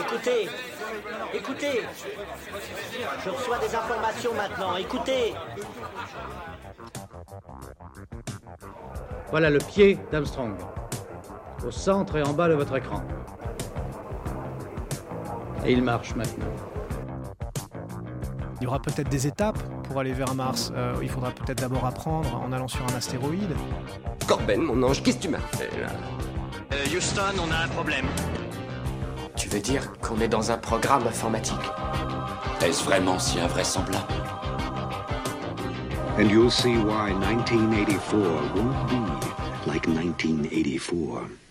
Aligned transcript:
Écoutez, 0.00 0.48
écoutez. 1.34 1.82
Je 3.24 3.30
reçois 3.30 3.58
des 3.58 3.74
informations 3.74 4.34
maintenant. 4.34 4.76
Écoutez. 4.76 5.34
Voilà 9.30 9.50
le 9.50 9.58
pied 9.58 9.98
d'Armstrong. 10.10 10.54
Au 11.66 11.70
centre 11.70 12.16
et 12.16 12.22
en 12.22 12.32
bas 12.32 12.48
de 12.48 12.54
votre 12.54 12.76
écran. 12.76 13.02
Et 15.64 15.72
il 15.72 15.82
marche 15.82 16.14
maintenant. 16.14 16.46
Il 18.60 18.64
y 18.64 18.66
aura 18.66 18.80
peut-être 18.80 19.08
des 19.08 19.26
étapes 19.26 19.58
pour 19.84 20.00
aller 20.00 20.12
vers 20.12 20.34
Mars. 20.34 20.72
Euh, 20.74 20.94
il 21.02 21.08
faudra 21.08 21.30
peut-être 21.30 21.58
d'abord 21.58 21.84
apprendre 21.84 22.34
en 22.36 22.52
allant 22.52 22.68
sur 22.68 22.82
un 22.86 22.94
astéroïde. 22.96 23.54
Corben, 24.26 24.62
mon 24.62 24.82
ange, 24.82 25.02
qu'est-ce 25.02 25.18
que 25.18 25.22
tu 25.22 25.28
m'as 25.28 25.38
fait 25.38 25.70
là? 25.78 25.88
Euh, 26.72 26.96
Houston, 26.96 27.34
on 27.38 27.52
a 27.52 27.64
un 27.64 27.68
problème. 27.68 28.06
Tu 29.36 29.48
veux 29.50 29.60
dire 29.60 29.92
qu'on 30.00 30.18
est 30.20 30.28
dans 30.28 30.50
un 30.50 30.56
programme 30.56 31.06
informatique 31.06 31.54
Est-ce 32.62 32.82
vraiment 32.84 33.18
si 33.18 33.38
invraisemblable 33.38 34.04
And 36.18 36.30
you'll 36.30 36.50
see 36.50 36.76
why 36.76 37.12
1984 37.12 38.16
won't 38.54 38.88
be 38.88 39.70
like 39.70 39.86
1984. 39.86 41.45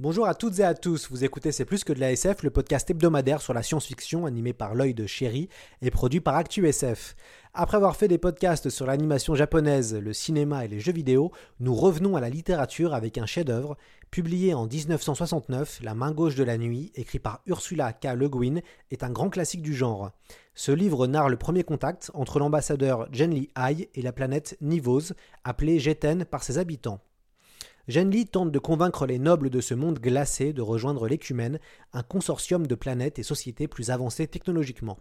Bonjour 0.00 0.28
à 0.28 0.34
toutes 0.36 0.60
et 0.60 0.62
à 0.62 0.74
tous, 0.74 1.10
vous 1.10 1.24
écoutez 1.24 1.50
C'est 1.50 1.64
plus 1.64 1.82
que 1.82 1.92
de 1.92 1.98
la 1.98 2.12
SF, 2.12 2.44
le 2.44 2.50
podcast 2.50 2.88
hebdomadaire 2.88 3.42
sur 3.42 3.52
la 3.52 3.64
science-fiction 3.64 4.26
animé 4.26 4.52
par 4.52 4.76
l'œil 4.76 4.94
de 4.94 5.08
chéri 5.08 5.48
et 5.82 5.90
produit 5.90 6.20
par 6.20 6.36
ActuSF. 6.36 7.16
Après 7.52 7.78
avoir 7.78 7.96
fait 7.96 8.06
des 8.06 8.16
podcasts 8.16 8.70
sur 8.70 8.86
l'animation 8.86 9.34
japonaise, 9.34 9.96
le 9.96 10.12
cinéma 10.12 10.64
et 10.64 10.68
les 10.68 10.78
jeux 10.78 10.92
vidéo, 10.92 11.32
nous 11.58 11.74
revenons 11.74 12.14
à 12.14 12.20
la 12.20 12.30
littérature 12.30 12.94
avec 12.94 13.18
un 13.18 13.26
chef-d'œuvre 13.26 13.76
publié 14.12 14.54
en 14.54 14.68
1969, 14.68 15.80
La 15.82 15.96
main 15.96 16.12
gauche 16.12 16.36
de 16.36 16.44
la 16.44 16.58
nuit, 16.58 16.92
écrit 16.94 17.18
par 17.18 17.40
Ursula 17.46 17.92
K. 17.92 18.14
Le 18.14 18.28
Guin, 18.28 18.60
est 18.92 19.02
un 19.02 19.10
grand 19.10 19.30
classique 19.30 19.62
du 19.62 19.74
genre. 19.74 20.12
Ce 20.54 20.70
livre 20.70 21.08
narre 21.08 21.28
le 21.28 21.36
premier 21.36 21.64
contact 21.64 22.12
entre 22.14 22.38
l'ambassadeur 22.38 23.08
Genli 23.12 23.50
Hai 23.56 23.90
et 23.96 24.02
la 24.02 24.12
planète 24.12 24.56
Nivose, 24.60 25.14
appelée 25.42 25.80
Jeten 25.80 26.24
par 26.24 26.44
ses 26.44 26.58
habitants. 26.58 27.00
Genli 27.88 28.26
tente 28.26 28.52
de 28.52 28.58
convaincre 28.58 29.06
les 29.06 29.18
nobles 29.18 29.48
de 29.48 29.62
ce 29.62 29.72
monde 29.72 29.98
glacé 29.98 30.52
de 30.52 30.60
rejoindre 30.60 31.08
l'écumène, 31.08 31.58
un 31.94 32.02
consortium 32.02 32.66
de 32.66 32.74
planètes 32.74 33.18
et 33.18 33.22
sociétés 33.22 33.66
plus 33.66 33.88
avancées 33.88 34.26
technologiquement. 34.26 34.98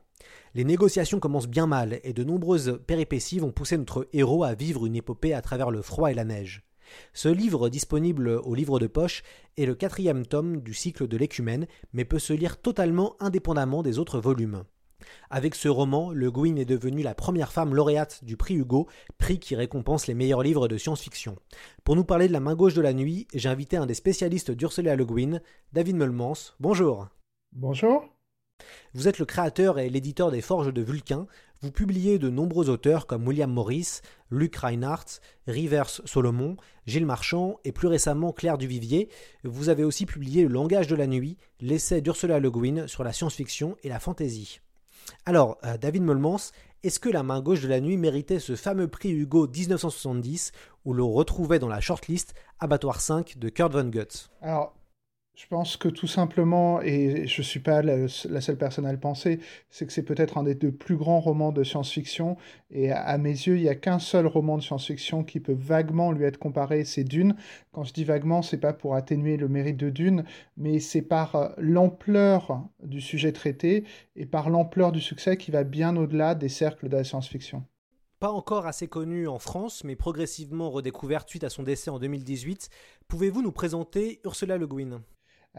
Les 0.55 0.63
négociations 0.63 1.19
commencent 1.19 1.49
bien 1.49 1.67
mal 1.67 1.99
et 2.05 2.13
de 2.13 2.23
nombreuses 2.23 2.79
péripéties 2.87 3.39
vont 3.39 3.51
pousser 3.51 3.77
notre 3.77 4.07
héros 4.13 4.45
à 4.45 4.53
vivre 4.53 4.85
une 4.85 4.95
épopée 4.95 5.33
à 5.33 5.41
travers 5.41 5.69
le 5.69 5.81
froid 5.81 6.11
et 6.11 6.15
la 6.15 6.23
neige. 6.23 6.63
Ce 7.11 7.27
livre, 7.27 7.67
disponible 7.67 8.29
au 8.29 8.55
livre 8.55 8.79
de 8.79 8.87
poche, 8.87 9.23
est 9.57 9.65
le 9.65 9.75
quatrième 9.75 10.25
tome 10.25 10.61
du 10.61 10.73
cycle 10.73 11.09
de 11.09 11.17
l'écumène, 11.17 11.67
mais 11.91 12.05
peut 12.05 12.19
se 12.19 12.31
lire 12.31 12.55
totalement 12.55 13.17
indépendamment 13.19 13.83
des 13.83 13.99
autres 13.99 14.21
volumes. 14.21 14.63
Avec 15.29 15.55
ce 15.55 15.67
roman, 15.67 16.11
Le 16.11 16.31
Guin 16.31 16.55
est 16.55 16.65
devenue 16.65 17.03
la 17.03 17.15
première 17.15 17.51
femme 17.51 17.75
lauréate 17.75 18.23
du 18.23 18.37
prix 18.37 18.55
Hugo, 18.55 18.87
prix 19.17 19.39
qui 19.39 19.55
récompense 19.55 20.07
les 20.07 20.13
meilleurs 20.13 20.43
livres 20.43 20.67
de 20.67 20.77
science-fiction. 20.77 21.35
Pour 21.83 21.95
nous 21.95 22.05
parler 22.05 22.27
de 22.27 22.33
la 22.33 22.39
main 22.39 22.55
gauche 22.55 22.73
de 22.73 22.81
la 22.81 22.93
nuit, 22.93 23.27
j'ai 23.33 23.49
invité 23.49 23.77
un 23.77 23.85
des 23.85 23.93
spécialistes 23.93 24.51
d'Ursula 24.51 24.95
Le 24.95 25.05
Guin, 25.05 25.39
David 25.73 25.95
Melmans. 25.95 26.53
Bonjour. 26.59 27.07
Bonjour. 27.53 28.05
Vous 28.93 29.07
êtes 29.07 29.19
le 29.19 29.25
créateur 29.25 29.79
et 29.79 29.89
l'éditeur 29.89 30.31
des 30.31 30.41
Forges 30.41 30.73
de 30.73 30.81
Vulcain. 30.81 31.27
Vous 31.61 31.71
publiez 31.71 32.19
de 32.19 32.29
nombreux 32.29 32.69
auteurs 32.69 33.07
comme 33.07 33.27
William 33.27 33.51
Morris, 33.51 34.01
Luc 34.29 34.55
Reinhardt, 34.55 35.21
Rivers 35.47 35.89
Solomon, 36.05 36.55
Gilles 36.85 37.05
Marchand 37.05 37.59
et 37.63 37.71
plus 37.71 37.87
récemment 37.87 38.31
Claire 38.31 38.57
Duvivier. 38.57 39.09
Vous 39.43 39.69
avez 39.69 39.83
aussi 39.83 40.05
publié 40.05 40.43
Le 40.43 40.49
langage 40.49 40.87
de 40.87 40.95
la 40.95 41.07
nuit, 41.07 41.37
l'essai 41.59 42.01
d'Ursula 42.01 42.39
Le 42.39 42.51
Guin 42.51 42.87
sur 42.87 43.03
la 43.03 43.13
science-fiction 43.13 43.75
et 43.83 43.89
la 43.89 43.99
fantaisie. 43.99 44.59
Alors, 45.25 45.57
euh, 45.63 45.77
David 45.77 46.03
Molmans, 46.03 46.51
est-ce 46.83 46.99
que 46.99 47.09
La 47.09 47.23
main 47.23 47.41
gauche 47.41 47.61
de 47.61 47.67
la 47.67 47.81
nuit 47.81 47.97
méritait 47.97 48.39
ce 48.39 48.55
fameux 48.55 48.87
prix 48.87 49.09
Hugo 49.09 49.47
1970 49.47 50.51
où 50.85 50.93
l'on 50.93 51.11
retrouvait 51.11 51.59
dans 51.59 51.67
la 51.67 51.81
shortlist 51.81 52.33
Abattoir 52.59 53.01
5 53.01 53.37
de 53.37 53.49
Kurt 53.49 53.73
Vonnegut? 53.73 54.29
Alors, 54.41 54.76
je 55.37 55.45
pense 55.45 55.77
que 55.77 55.87
tout 55.87 56.07
simplement, 56.07 56.81
et 56.81 57.27
je 57.27 57.41
ne 57.41 57.45
suis 57.45 57.59
pas 57.59 57.83
la, 57.83 58.07
seule 58.07 58.57
personne 58.57 58.87
à 58.87 58.91
le 58.91 58.99
penser, 58.99 59.39
c'est 59.69 59.85
que 59.85 59.93
c'est 59.93 60.01
peut-être 60.01 60.39
un 60.39 60.43
des 60.43 60.55
deux 60.55 60.71
plus 60.71 60.97
grands 60.97 61.19
romans 61.19 61.51
de 61.51 61.63
science-fiction. 61.63 62.37
Et 62.71 62.91
à, 62.91 63.19
mes 63.19 63.29
yeux, 63.29 63.55
il 63.55 63.61
n'y 63.61 63.69
a 63.69 63.75
qu'un 63.75 63.99
seul 63.99 64.25
roman 64.25 64.57
de 64.57 64.63
science-fiction 64.63 65.23
qui 65.23 65.39
peut 65.39 65.55
vaguement 65.57 66.11
lui 66.11 66.25
être 66.25 66.39
comparé, 66.39 66.85
c'est 66.85 67.03
Dune. 67.03 67.35
Quand 67.71 67.83
je 67.83 67.93
dis 67.93 68.03
vaguement, 68.03 68.41
c'est 68.41 68.57
pas 68.57 68.73
pour 68.73 68.95
atténuer 68.95 69.37
le 69.37 69.47
mérite 69.47 69.77
de 69.77 69.91
Dune, 69.91 70.23
mais 70.57 70.79
c'est 70.79 71.03
par 71.03 71.51
l'ampleur 71.59 72.67
du 72.83 72.99
sujet 72.99 73.31
traité 73.31 73.83
et 74.15 74.25
par 74.25 74.49
l'ampleur 74.49 74.91
du 74.91 75.01
succès 75.01 75.37
qui 75.37 75.51
va 75.51 75.63
bien 75.63 75.95
au-delà 75.97 76.33
des 76.33 76.49
cercles 76.49 76.89
de 76.89 76.97
la 76.97 77.03
science-fiction 77.03 77.63
pas 78.19 78.31
encore 78.31 78.65
assez 78.65 78.87
connue 78.87 79.27
en 79.27 79.37
France, 79.37 79.83
mais 79.83 79.95
progressivement 79.95 80.71
redécouverte 80.71 81.29
suite 81.29 81.43
à 81.43 81.51
son 81.51 81.61
décès 81.61 81.91
en 81.91 81.99
2018. 81.99 82.69
Pouvez-vous 83.07 83.43
nous 83.43 83.51
présenter 83.51 84.19
Ursula 84.25 84.57
Le 84.57 84.65
Guin? 84.65 85.03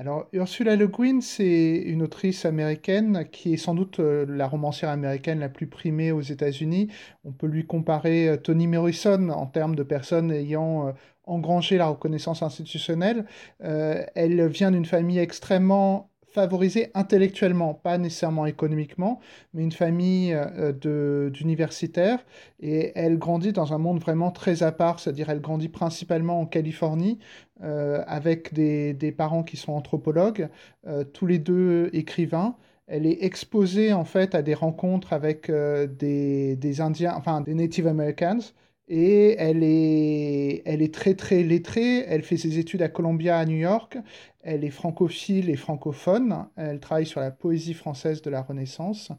Alors, 0.01 0.29
Ursula 0.33 0.77
Le 0.77 0.87
Guin, 0.87 1.21
c'est 1.21 1.75
une 1.75 2.03
autrice 2.03 2.45
américaine 2.45 3.27
qui 3.33 3.55
est 3.55 3.57
sans 3.57 3.75
doute 3.75 3.99
la 3.99 4.47
romancière 4.47 4.91
américaine 4.91 5.41
la 5.41 5.49
plus 5.49 5.67
primée 5.67 6.13
aux 6.13 6.21
États-Unis. 6.21 6.87
On 7.25 7.33
peut 7.33 7.49
lui 7.49 7.67
comparer 7.67 8.39
Toni 8.45 8.69
Morrison 8.69 9.29
en 9.31 9.47
termes 9.47 9.75
de 9.75 9.83
personnes 9.83 10.31
ayant 10.31 10.95
engrangé 11.29 11.77
la 11.79 11.89
reconnaissance 11.89 12.43
institutionnelle. 12.43 13.25
Euh, 13.63 14.05
elle 14.15 14.47
vient 14.49 14.71
d'une 14.71 14.85
famille 14.85 15.19
extrêmement 15.19 16.11
favorisée 16.39 16.93
intellectuellement, 16.95 17.75
pas 17.75 17.99
nécessairement 17.99 18.47
économiquement, 18.47 19.19
mais 19.55 19.65
une 19.65 19.73
famille 19.73 20.33
euh, 20.33 21.31
d'universitaires. 21.31 22.21
Et 22.61 22.93
elle 22.95 23.19
grandit 23.19 23.53
dans 23.53 23.73
un 23.73 23.79
monde 23.79 23.99
vraiment 23.99 24.31
très 24.31 24.63
à 24.63 24.71
part, 24.71 25.01
c'est-à-dire 25.01 25.31
elle 25.31 25.41
grandit 25.41 25.69
principalement 25.69 26.41
en 26.41 26.47
Californie, 26.47 27.19
euh, 27.65 28.05
avec 28.07 28.55
des, 28.55 28.93
des, 28.95 29.11
parents 29.11 29.43
qui 29.43 29.57
sont 29.57 29.73
anthropologues, 29.73 30.49
euh, 30.87 31.03
tous 31.03 31.27
les 31.27 31.41
deux 31.41 31.91
écrivains. 31.93 32.55
Elle 32.87 33.05
est 33.05 33.25
exposée 33.25 33.93
en 33.93 34.05
fait 34.05 34.37
à 34.37 34.43
des 34.43 34.55
rencontres 34.55 35.13
avec 35.13 35.51
euh, 35.51 35.89
des, 35.89 36.55
des, 36.55 36.81
Indiens, 36.81 37.15
enfin 37.17 37.41
des 37.41 37.55
Native 37.55 37.89
Americans, 37.89 38.55
et 38.89 39.37
elle 39.39 39.63
est, 39.63 40.63
elle 40.65 40.83
est 40.83 40.93
très 40.93 41.15
très 41.15 41.43
lettrée. 41.43 42.05
Elle 42.09 42.23
fait 42.23 42.37
ses 42.37 42.59
études 42.59 42.83
à 42.83 42.89
Columbia 42.89 43.39
à 43.39 43.45
New 43.45 43.57
York. 43.57 43.99
Elle 44.43 44.65
est 44.65 44.71
francophile 44.71 45.51
et 45.51 45.57
francophone. 45.57 46.47
Elle 46.57 46.81
travaille 46.81 47.07
sur 47.07 47.21
la 47.21 47.31
poésie 47.31 47.75
française 47.75 48.23
de 48.23 48.31
la 48.31 48.43
Renaissance. 48.43 49.13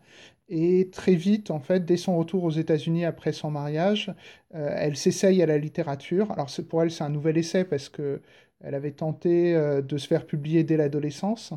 Et 0.50 0.90
très 0.91 1.13
vite, 1.13 1.52
en 1.52 1.59
fait, 1.59 1.85
dès 1.85 1.97
son 1.97 2.18
retour 2.18 2.44
aux 2.44 2.50
États-Unis 2.52 3.06
après 3.06 3.31
son 3.31 3.52
mariage, 3.52 4.12
euh, 4.56 4.74
elle 4.75 4.97
s'essaye 4.97 5.44
à 5.44 5.46
la 5.46 5.59
littérature. 5.59 6.31
Alors 6.31 6.50
pour 6.68 6.81
elle, 6.81 6.90
c'est 6.90 7.03
un 7.03 7.09
nouvel 7.09 7.38
essai 7.38 7.63
parce 7.63 7.88
que 7.90 8.22
elle 8.62 8.75
avait 8.75 8.92
tenté 8.92 9.56
euh, 9.56 9.81
de 9.81 9.97
se 9.97 10.08
faire 10.08 10.25
publier 10.25 10.64
dès 10.64 10.78
l'adolescence. 10.78 11.53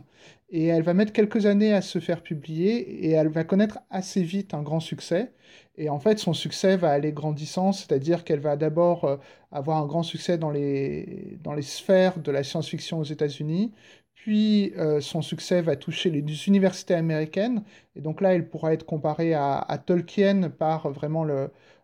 Et 0.50 0.66
elle 0.66 0.82
va 0.82 0.94
mettre 0.94 1.12
quelques 1.12 1.46
années 1.46 1.72
à 1.72 1.80
se 1.80 1.98
faire 1.98 2.22
publier 2.22 3.06
et 3.06 3.12
elle 3.12 3.28
va 3.28 3.42
connaître 3.44 3.80
assez 3.90 4.22
vite 4.22 4.54
un 4.54 4.62
grand 4.62 4.80
succès. 4.80 5.32
Et 5.76 5.88
en 5.88 5.98
fait, 5.98 6.18
son 6.18 6.34
succès 6.34 6.76
va 6.76 6.90
aller 6.90 7.12
grandissant, 7.12 7.72
c'est-à-dire 7.72 8.24
qu'elle 8.24 8.40
va 8.40 8.56
d'abord 8.56 9.04
euh, 9.04 9.16
avoir 9.50 9.78
un 9.78 9.86
grand 9.86 10.02
succès 10.02 10.38
dans 10.38 10.50
les, 10.50 11.38
dans 11.42 11.54
les 11.54 11.62
sphères 11.62 12.18
de 12.18 12.30
la 12.30 12.44
science-fiction 12.44 12.98
aux 13.00 13.04
États-Unis, 13.04 13.72
puis 14.14 14.72
euh, 14.76 15.00
son 15.00 15.22
succès 15.22 15.62
va 15.62 15.74
toucher 15.74 16.10
les 16.10 16.48
universités 16.48 16.94
américaines, 16.94 17.64
et 17.96 18.00
donc 18.00 18.20
là, 18.20 18.34
elle 18.34 18.48
pourra 18.48 18.74
être 18.74 18.84
comparée 18.84 19.34
à, 19.34 19.82
Tolkien 19.84 20.50
par 20.50 20.90
vraiment 20.90 21.26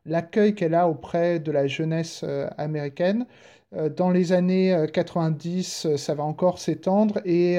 l'accueil 0.05 0.55
qu'elle 0.55 0.75
a 0.75 0.89
auprès 0.89 1.41
de 1.41 1.51
la 1.51 1.67
jeunesse 1.67 2.25
américaine. 2.59 3.27
Dans 3.97 4.09
les 4.09 4.33
années 4.33 4.87
90, 4.95 5.97
ça 5.97 6.15
va 6.15 6.25
encore 6.25 6.59
s'étendre. 6.59 7.21
Et 7.27 7.59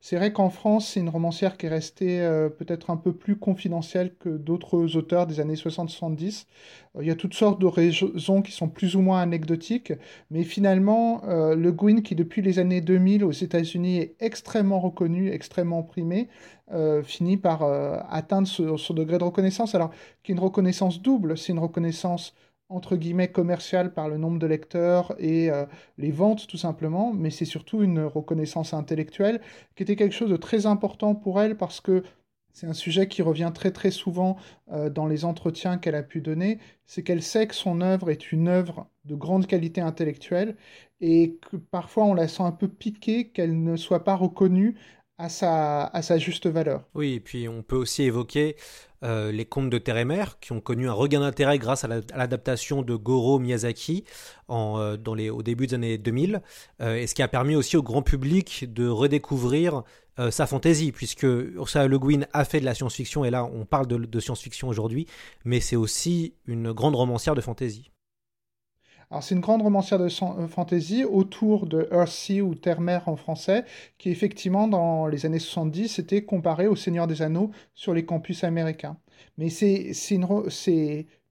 c'est 0.00 0.16
vrai 0.16 0.32
qu'en 0.32 0.48
France, 0.48 0.88
c'est 0.88 1.00
une 1.00 1.10
romancière 1.10 1.58
qui 1.58 1.66
est 1.66 1.68
restée 1.68 2.18
peut-être 2.58 2.88
un 2.88 2.96
peu 2.96 3.12
plus 3.12 3.36
confidentielle 3.36 4.14
que 4.18 4.30
d'autres 4.30 4.96
auteurs 4.96 5.26
des 5.26 5.38
années 5.38 5.56
60-70. 5.56 6.46
Il 6.98 7.06
y 7.06 7.10
a 7.10 7.14
toutes 7.14 7.34
sortes 7.34 7.60
de 7.60 7.66
raisons 7.66 8.40
qui 8.40 8.52
sont 8.52 8.68
plus 8.68 8.96
ou 8.96 9.02
moins 9.02 9.20
anecdotiques. 9.20 9.92
Mais 10.30 10.44
finalement, 10.44 11.20
Le 11.26 11.72
Guin, 11.72 12.00
qui 12.00 12.14
depuis 12.14 12.40
les 12.40 12.58
années 12.58 12.80
2000 12.80 13.22
aux 13.22 13.30
États-Unis 13.30 13.98
est 13.98 14.14
extrêmement 14.20 14.80
reconnu, 14.80 15.30
extrêmement 15.30 15.82
primé, 15.82 16.28
euh, 16.72 17.02
finit 17.02 17.36
par 17.36 17.62
euh, 17.64 17.98
atteindre 18.08 18.46
ce, 18.46 18.76
ce, 18.76 18.92
degré 18.92 19.18
de 19.18 19.24
reconnaissance. 19.24 19.74
Alors, 19.74 19.90
qui 20.22 20.30
est 20.30 20.34
une 20.34 20.40
reconnaissance 20.40 21.02
double, 21.02 21.36
c'est 21.36 21.52
une 21.52 21.58
reconnaissance 21.58 22.32
entre 22.70 22.96
guillemets 22.96 23.28
commerciale 23.28 23.92
par 23.92 24.08
le 24.08 24.16
nombre 24.16 24.38
de 24.38 24.46
lecteurs 24.46 25.14
et 25.18 25.50
euh, 25.50 25.66
les 25.98 26.12
ventes 26.12 26.46
tout 26.46 26.56
simplement, 26.56 27.12
mais 27.12 27.30
c'est 27.30 27.44
surtout 27.44 27.82
une 27.82 28.00
reconnaissance 28.00 28.72
intellectuelle 28.72 29.40
qui 29.76 29.82
était 29.82 29.96
quelque 29.96 30.14
chose 30.14 30.30
de 30.30 30.36
très 30.36 30.66
important 30.66 31.14
pour 31.14 31.40
elle 31.40 31.56
parce 31.56 31.80
que 31.80 32.02
c'est 32.52 32.66
un 32.66 32.72
sujet 32.72 33.08
qui 33.08 33.22
revient 33.22 33.50
très 33.54 33.70
très 33.70 33.90
souvent 33.90 34.36
euh, 34.72 34.88
dans 34.88 35.06
les 35.06 35.24
entretiens 35.24 35.78
qu'elle 35.78 35.94
a 35.94 36.02
pu 36.02 36.20
donner, 36.20 36.58
c'est 36.86 37.02
qu'elle 37.02 37.22
sait 37.22 37.46
que 37.46 37.54
son 37.54 37.80
œuvre 37.80 38.10
est 38.10 38.32
une 38.32 38.48
œuvre 38.48 38.88
de 39.04 39.14
grande 39.14 39.46
qualité 39.46 39.80
intellectuelle 39.80 40.56
et 41.00 41.38
que 41.50 41.56
parfois 41.56 42.04
on 42.04 42.14
la 42.14 42.28
sent 42.28 42.42
un 42.42 42.52
peu 42.52 42.68
piquée 42.68 43.28
qu'elle 43.28 43.62
ne 43.62 43.76
soit 43.76 44.04
pas 44.04 44.16
reconnue 44.16 44.76
à 45.18 45.28
sa, 45.28 45.84
à 45.84 46.02
sa 46.02 46.18
juste 46.18 46.46
valeur. 46.46 46.84
Oui, 46.94 47.14
et 47.14 47.20
puis 47.20 47.46
on 47.46 47.62
peut 47.62 47.76
aussi 47.76 48.04
évoquer 48.04 48.56
euh, 49.02 49.32
les 49.32 49.44
contes 49.44 49.70
de 49.70 49.78
Terre 49.78 49.96
et 49.96 50.04
Mer, 50.04 50.38
qui 50.40 50.52
ont 50.52 50.60
connu 50.60 50.88
un 50.88 50.92
regain 50.92 51.20
d'intérêt 51.20 51.58
grâce 51.58 51.84
à 51.84 51.88
l'adaptation 51.88 52.82
de 52.82 52.94
Goro 52.94 53.38
Miyazaki 53.38 54.04
en, 54.48 54.78
euh, 54.78 54.96
dans 54.96 55.14
les, 55.14 55.30
au 55.30 55.42
début 55.42 55.66
des 55.66 55.74
années 55.74 55.98
2000, 55.98 56.42
euh, 56.82 56.96
et 56.96 57.06
ce 57.06 57.14
qui 57.14 57.22
a 57.22 57.28
permis 57.28 57.56
aussi 57.56 57.76
au 57.76 57.82
grand 57.82 58.02
public 58.02 58.72
de 58.72 58.88
redécouvrir 58.88 59.82
sa 60.30 60.46
fantaisie, 60.46 60.92
puisque 60.92 61.22
Ursula 61.22 61.86
Le 61.86 61.98
Guin 61.98 62.26
a 62.34 62.44
fait 62.44 62.60
de 62.60 62.66
la 62.66 62.74
science-fiction, 62.74 63.24
et 63.24 63.30
là 63.30 63.42
on 63.42 63.64
parle 63.64 63.86
de, 63.86 63.96
de 63.96 64.20
science-fiction 64.20 64.68
aujourd'hui, 64.68 65.06
mais 65.46 65.60
c'est 65.60 65.76
aussi 65.76 66.34
une 66.46 66.72
grande 66.72 66.94
romancière 66.94 67.34
de 67.34 67.40
fantaisie. 67.40 67.90
Alors 69.10 69.24
c'est 69.24 69.34
une 69.34 69.40
grande 69.40 69.62
romancière 69.62 69.98
de 69.98 70.06
euh, 70.06 70.46
fantasy 70.46 71.04
autour 71.04 71.66
de 71.66 71.88
Earthsea 71.90 72.42
ou 72.42 72.54
Terre-Mer 72.54 73.08
en 73.08 73.16
français, 73.16 73.64
qui 73.98 74.10
effectivement 74.10 74.68
dans 74.68 75.08
les 75.08 75.26
années 75.26 75.40
70 75.40 75.98
était 75.98 76.22
comparée 76.24 76.68
au 76.68 76.76
Seigneur 76.76 77.08
des 77.08 77.20
Anneaux 77.20 77.50
sur 77.74 77.92
les 77.92 78.04
campus 78.04 78.44
américains. 78.44 78.98
Mais 79.36 79.48
c'est 79.48 79.92
une, 80.10 80.26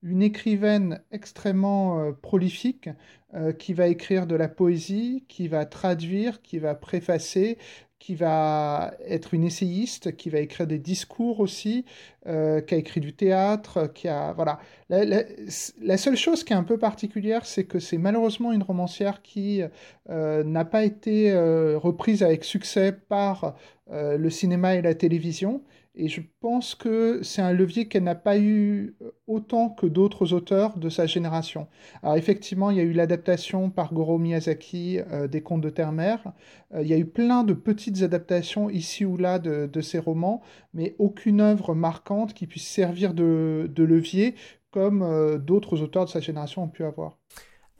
une, 0.03 0.21
écrivaine 0.21 1.01
extrêmement 1.11 1.99
euh, 1.99 2.11
prolifique 2.11 2.89
euh, 3.33 3.53
qui 3.53 3.73
va 3.73 3.87
écrire 3.87 4.27
de 4.27 4.35
la 4.35 4.49
poésie, 4.49 5.23
qui 5.29 5.47
va 5.47 5.65
traduire, 5.65 6.41
qui 6.41 6.59
va 6.59 6.75
préfacer, 6.75 7.57
qui 7.99 8.15
va 8.15 8.93
être 9.05 9.33
une 9.33 9.43
essayiste, 9.43 10.15
qui 10.15 10.29
va 10.29 10.39
écrire 10.39 10.65
des 10.65 10.79
discours 10.79 11.41
aussi, 11.41 11.85
euh, 12.27 12.61
qui 12.61 12.73
a 12.73 12.77
écrit 12.77 13.01
du 13.01 13.13
théâtre, 13.13 13.91
qui 13.93 14.07
a 14.07 14.33
voilà. 14.33 14.59
La, 14.89 15.97
seule 15.97 16.15
chose 16.15 16.43
qui 16.43 16.53
est 16.53 16.55
un 16.55 16.63
peu 16.63 16.77
particulière, 16.77 17.45
c'est 17.45 17.65
que 17.65 17.79
c'est 17.79 17.97
malheureusement 17.97 18.53
une 18.53 18.63
romancière 18.63 19.21
qui 19.21 19.61
euh, 20.09 20.43
n'a 20.43 20.65
pas 20.65 20.85
été 20.85 21.31
euh, 21.31 21.77
reprise 21.77 22.23
avec 22.23 22.43
succès 22.43 22.93
par 22.93 23.55
le 23.91 24.29
cinéma 24.29 24.75
et 24.75 24.83
la 24.83 24.93
télévision 24.93 25.63
et 25.99 26.07
je 26.07 26.21
pense 26.39 26.75
que 26.75 27.21
c'est 27.23 27.41
un 27.41 27.51
levier 27.51 27.87
qu'elle 27.87 28.03
n'a 28.03 28.15
pas 28.15 28.39
eu 28.39 28.95
euh, 29.01 29.11
autant 29.27 29.69
que 29.69 29.85
d'autres 29.85 30.33
auteurs 30.33 30.77
de 30.77 30.89
sa 30.89 31.05
génération. 31.05 31.67
Alors 32.01 32.15
effectivement, 32.15 32.71
il 32.71 32.77
y 32.77 32.79
a 32.79 32.83
eu 32.83 32.93
l'adaptation 32.93 33.69
par 33.69 33.93
Goro 33.93 34.17
Miyazaki 34.17 34.99
euh, 34.99 35.27
des 35.27 35.41
Contes 35.41 35.61
de 35.61 35.69
Terre-Mer. 35.69 36.31
Euh, 36.73 36.81
il 36.81 36.87
y 36.87 36.93
a 36.93 36.97
eu 36.97 37.05
plein 37.05 37.43
de 37.43 37.53
petites 37.53 38.01
adaptations 38.01 38.69
ici 38.69 39.05
ou 39.05 39.17
là 39.17 39.39
de, 39.39 39.81
ces 39.81 39.99
romans, 39.99 40.41
mais 40.73 40.95
aucune 40.99 41.41
œuvre 41.41 41.73
marquante 41.75 42.33
qui 42.33 42.47
puisse 42.47 42.67
servir 42.67 43.13
de 43.13 43.69
levier 43.77 44.35
comme 44.71 45.39
d'autres 45.39 45.81
auteurs 45.81 46.05
de 46.05 46.09
sa 46.09 46.19
génération 46.19 46.63
ont 46.63 46.67
pu 46.67 46.83
avoir 46.83 47.17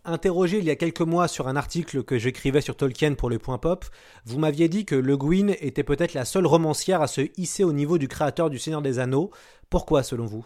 interrogé 0.06 0.60
il 0.60 0.66
y 0.66 0.70
a 0.70 0.76
quelques 0.76 1.02
mois 1.02 1.28
sur 1.28 1.48
un 1.48 1.56
article 1.56 2.04
que 2.04 2.18
j'écrivais 2.18 2.62
sur 2.62 2.76
Tolkien 2.76 3.14
pour 3.16 3.30
le 3.30 3.40
Point 3.40 3.58
Pop, 3.58 3.86
vous 4.26 4.40
m'aviez 4.40 4.70
dit 4.70 4.86
que 4.86 4.96
Le 4.96 5.18
Guin 5.18 5.54
était 5.60 5.84
peut-être 5.84 6.14
la 6.14 6.26
seule 6.26 6.46
romancière 6.46 7.02
à 7.02 7.08
se 7.08 7.22
hisser 7.38 7.64
au 7.64 7.74
niveau 7.74 7.98
du 7.98 8.08
créateur 8.08 8.50
du 8.50 8.60
Seigneur 8.60 8.82
des 8.82 9.00
Anneaux. 9.00 9.32
Pourquoi, 9.70 10.04
selon 10.04 10.26
vous? 10.26 10.46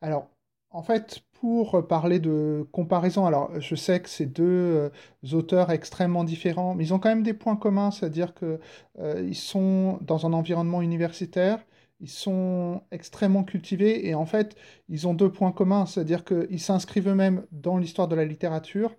Alors, 0.00 0.28
en 0.70 0.82
fait, 0.82 1.20
pour 1.40 1.86
parler 1.86 2.18
de 2.18 2.66
comparaison, 2.72 3.26
alors 3.26 3.50
je 3.60 3.74
sais 3.74 4.00
que 4.00 4.08
c'est 4.08 4.26
deux 4.26 4.44
euh, 4.44 4.90
auteurs 5.32 5.70
extrêmement 5.70 6.24
différents, 6.24 6.74
mais 6.74 6.84
ils 6.84 6.94
ont 6.94 6.98
quand 6.98 7.08
même 7.08 7.22
des 7.22 7.34
points 7.34 7.56
communs, 7.56 7.90
c'est-à-dire 7.90 8.34
qu'ils 8.34 8.58
euh, 8.98 9.32
sont 9.32 9.98
dans 10.02 10.26
un 10.26 10.32
environnement 10.32 10.82
universitaire, 10.82 11.64
ils 12.00 12.10
sont 12.10 12.82
extrêmement 12.90 13.44
cultivés 13.44 14.06
et 14.08 14.14
en 14.14 14.26
fait, 14.26 14.56
ils 14.88 15.06
ont 15.08 15.14
deux 15.14 15.30
points 15.32 15.52
communs, 15.52 15.86
c'est-à-dire 15.86 16.24
qu'ils 16.24 16.60
s'inscrivent 16.60 17.08
eux-mêmes 17.08 17.46
dans 17.52 17.78
l'histoire 17.78 18.08
de 18.08 18.16
la 18.16 18.24
littérature 18.24 18.94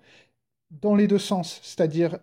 dans 0.72 0.96
les 0.96 1.08
deux 1.08 1.20
sens, 1.20 1.60
c'est-à-dire 1.64 2.20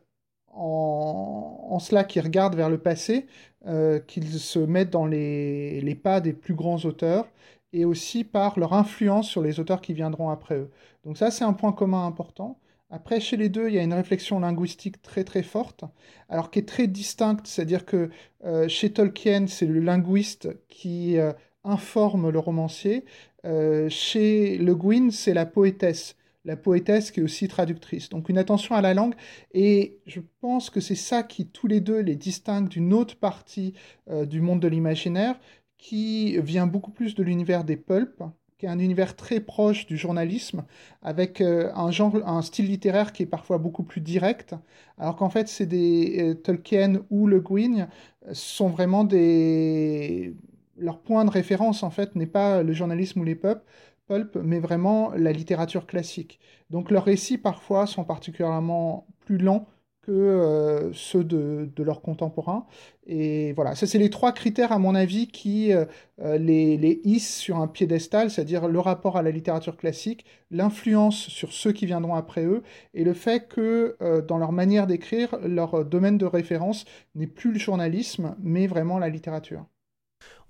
en, 0.48 1.78
cela 1.80 2.04
qu'ils 2.04 2.22
regardent 2.22 2.56
vers 2.56 2.70
le 2.70 2.78
passé, 2.78 3.26
euh, 3.66 3.98
qu'ils 4.00 4.28
se 4.38 4.58
mettent 4.58 4.90
dans 4.90 5.06
les, 5.06 5.80
les, 5.80 5.94
pas 5.94 6.20
des 6.20 6.32
plus 6.32 6.54
grands 6.54 6.78
auteurs 6.84 7.26
et 7.72 7.84
aussi 7.84 8.24
par 8.24 8.58
leur 8.58 8.72
influence 8.72 9.28
sur 9.28 9.42
les 9.42 9.58
auteurs 9.60 9.80
qui 9.80 9.94
viendront 9.94 10.30
après 10.30 10.56
eux. 10.56 10.70
Donc 11.04 11.18
ça, 11.18 11.30
c'est 11.30 11.44
un 11.44 11.52
point 11.54 11.72
commun 11.72 12.06
important. 12.06 12.58
Après, 12.94 13.18
chez 13.18 13.36
les 13.36 13.48
deux, 13.48 13.66
il 13.66 13.74
y 13.74 13.78
a 13.80 13.82
une 13.82 13.92
réflexion 13.92 14.38
linguistique 14.38 15.02
très 15.02 15.24
très 15.24 15.42
forte, 15.42 15.82
alors 16.28 16.52
qui 16.52 16.60
est 16.60 16.68
très 16.68 16.86
distincte, 16.86 17.48
c'est-à-dire 17.48 17.86
que 17.86 18.08
euh, 18.44 18.68
chez 18.68 18.92
Tolkien, 18.92 19.48
c'est 19.48 19.66
le 19.66 19.80
linguiste 19.80 20.48
qui 20.68 21.18
euh, 21.18 21.32
informe 21.64 22.30
le 22.30 22.38
romancier. 22.38 23.04
Euh, 23.44 23.88
chez 23.88 24.58
Le 24.58 24.76
Guin, 24.76 25.10
c'est 25.10 25.34
la 25.34 25.44
poétesse. 25.44 26.14
La 26.44 26.56
poétesse 26.56 27.10
qui 27.10 27.18
est 27.18 27.24
aussi 27.24 27.48
traductrice. 27.48 28.10
Donc 28.10 28.28
une 28.28 28.38
attention 28.38 28.76
à 28.76 28.80
la 28.80 28.94
langue. 28.94 29.16
Et 29.52 29.98
je 30.06 30.20
pense 30.40 30.70
que 30.70 30.78
c'est 30.78 30.94
ça 30.94 31.24
qui, 31.24 31.48
tous 31.48 31.66
les 31.66 31.80
deux, 31.80 31.98
les 31.98 32.14
distingue 32.14 32.68
d'une 32.68 32.94
autre 32.94 33.16
partie 33.16 33.74
du 34.08 34.40
monde 34.40 34.60
de 34.60 34.68
l'imaginaire, 34.68 35.40
qui 35.78 36.38
vient 36.38 36.68
beaucoup 36.68 36.92
plus 36.92 37.16
de 37.16 37.24
l'univers 37.24 37.64
des 37.64 37.76
pulps, 37.76 38.22
un 38.66 38.78
univers 38.78 39.16
très 39.16 39.40
proche 39.40 39.86
du 39.86 39.96
journalisme, 39.96 40.64
avec 41.02 41.40
euh, 41.40 41.70
un 41.74 41.90
genre, 41.90 42.16
un 42.26 42.42
style 42.42 42.66
littéraire 42.66 43.12
qui 43.12 43.22
est 43.24 43.26
parfois 43.26 43.58
beaucoup 43.58 43.82
plus 43.82 44.00
direct, 44.00 44.54
alors 44.98 45.16
qu'en 45.16 45.30
fait, 45.30 45.48
c'est 45.48 45.66
des 45.66 46.32
euh, 46.32 46.34
Tolkien 46.34 47.00
ou 47.10 47.26
Le 47.26 47.40
Guin 47.40 47.88
euh, 48.26 48.30
sont 48.32 48.68
vraiment 48.68 49.04
des 49.04 50.34
leur 50.76 50.98
point 50.98 51.24
de 51.24 51.30
référence 51.30 51.84
en 51.84 51.90
fait 51.90 52.16
n'est 52.16 52.26
pas 52.26 52.64
le 52.64 52.72
journalisme 52.72 53.20
ou 53.20 53.24
les 53.24 53.36
pulp, 53.36 53.62
pulp, 54.08 54.36
mais 54.42 54.58
vraiment 54.58 55.12
la 55.16 55.32
littérature 55.32 55.86
classique. 55.86 56.40
Donc 56.70 56.90
leurs 56.90 57.04
récits 57.04 57.38
parfois 57.38 57.86
sont 57.86 58.04
particulièrement 58.04 59.06
plus 59.20 59.38
lents 59.38 59.68
que 60.04 60.12
euh, 60.12 60.92
ceux 60.92 61.24
de, 61.24 61.70
leurs 61.78 62.02
contemporains. 62.02 62.66
Et 63.06 63.52
voilà, 63.54 63.74
ça 63.74 63.86
c'est 63.86 63.98
les 63.98 64.10
trois 64.10 64.32
critères 64.32 64.72
à 64.72 64.78
mon 64.78 64.94
avis 64.94 65.28
qui 65.28 65.72
euh, 65.72 65.84
euh, 66.20 66.38
les, 66.38 66.76
les, 66.76 67.00
hissent 67.04 67.36
sur 67.36 67.58
un 67.58 67.68
piédestal, 67.68 68.30
c'est-à-dire 68.30 68.68
le 68.68 68.78
rapport 68.80 69.16
à 69.16 69.22
la 69.22 69.30
littérature 69.30 69.76
classique, 69.76 70.24
l'influence 70.50 71.16
sur 71.16 71.52
ceux 71.52 71.72
qui 71.72 71.86
viendront 71.86 72.14
après 72.14 72.44
eux, 72.44 72.62
et 72.92 73.04
le 73.04 73.14
fait 73.14 73.48
que 73.48 73.96
dans 74.26 74.38
leur 74.38 74.52
manière 74.52 74.86
d'écrire, 74.86 75.36
leur 75.42 75.84
domaine 75.84 76.18
de 76.18 76.26
référence 76.26 76.84
n'est 77.14 77.26
plus 77.26 77.52
le 77.52 77.58
journalisme, 77.58 78.36
mais 78.40 78.66
vraiment 78.66 78.98
la 78.98 79.08
littérature. 79.08 79.64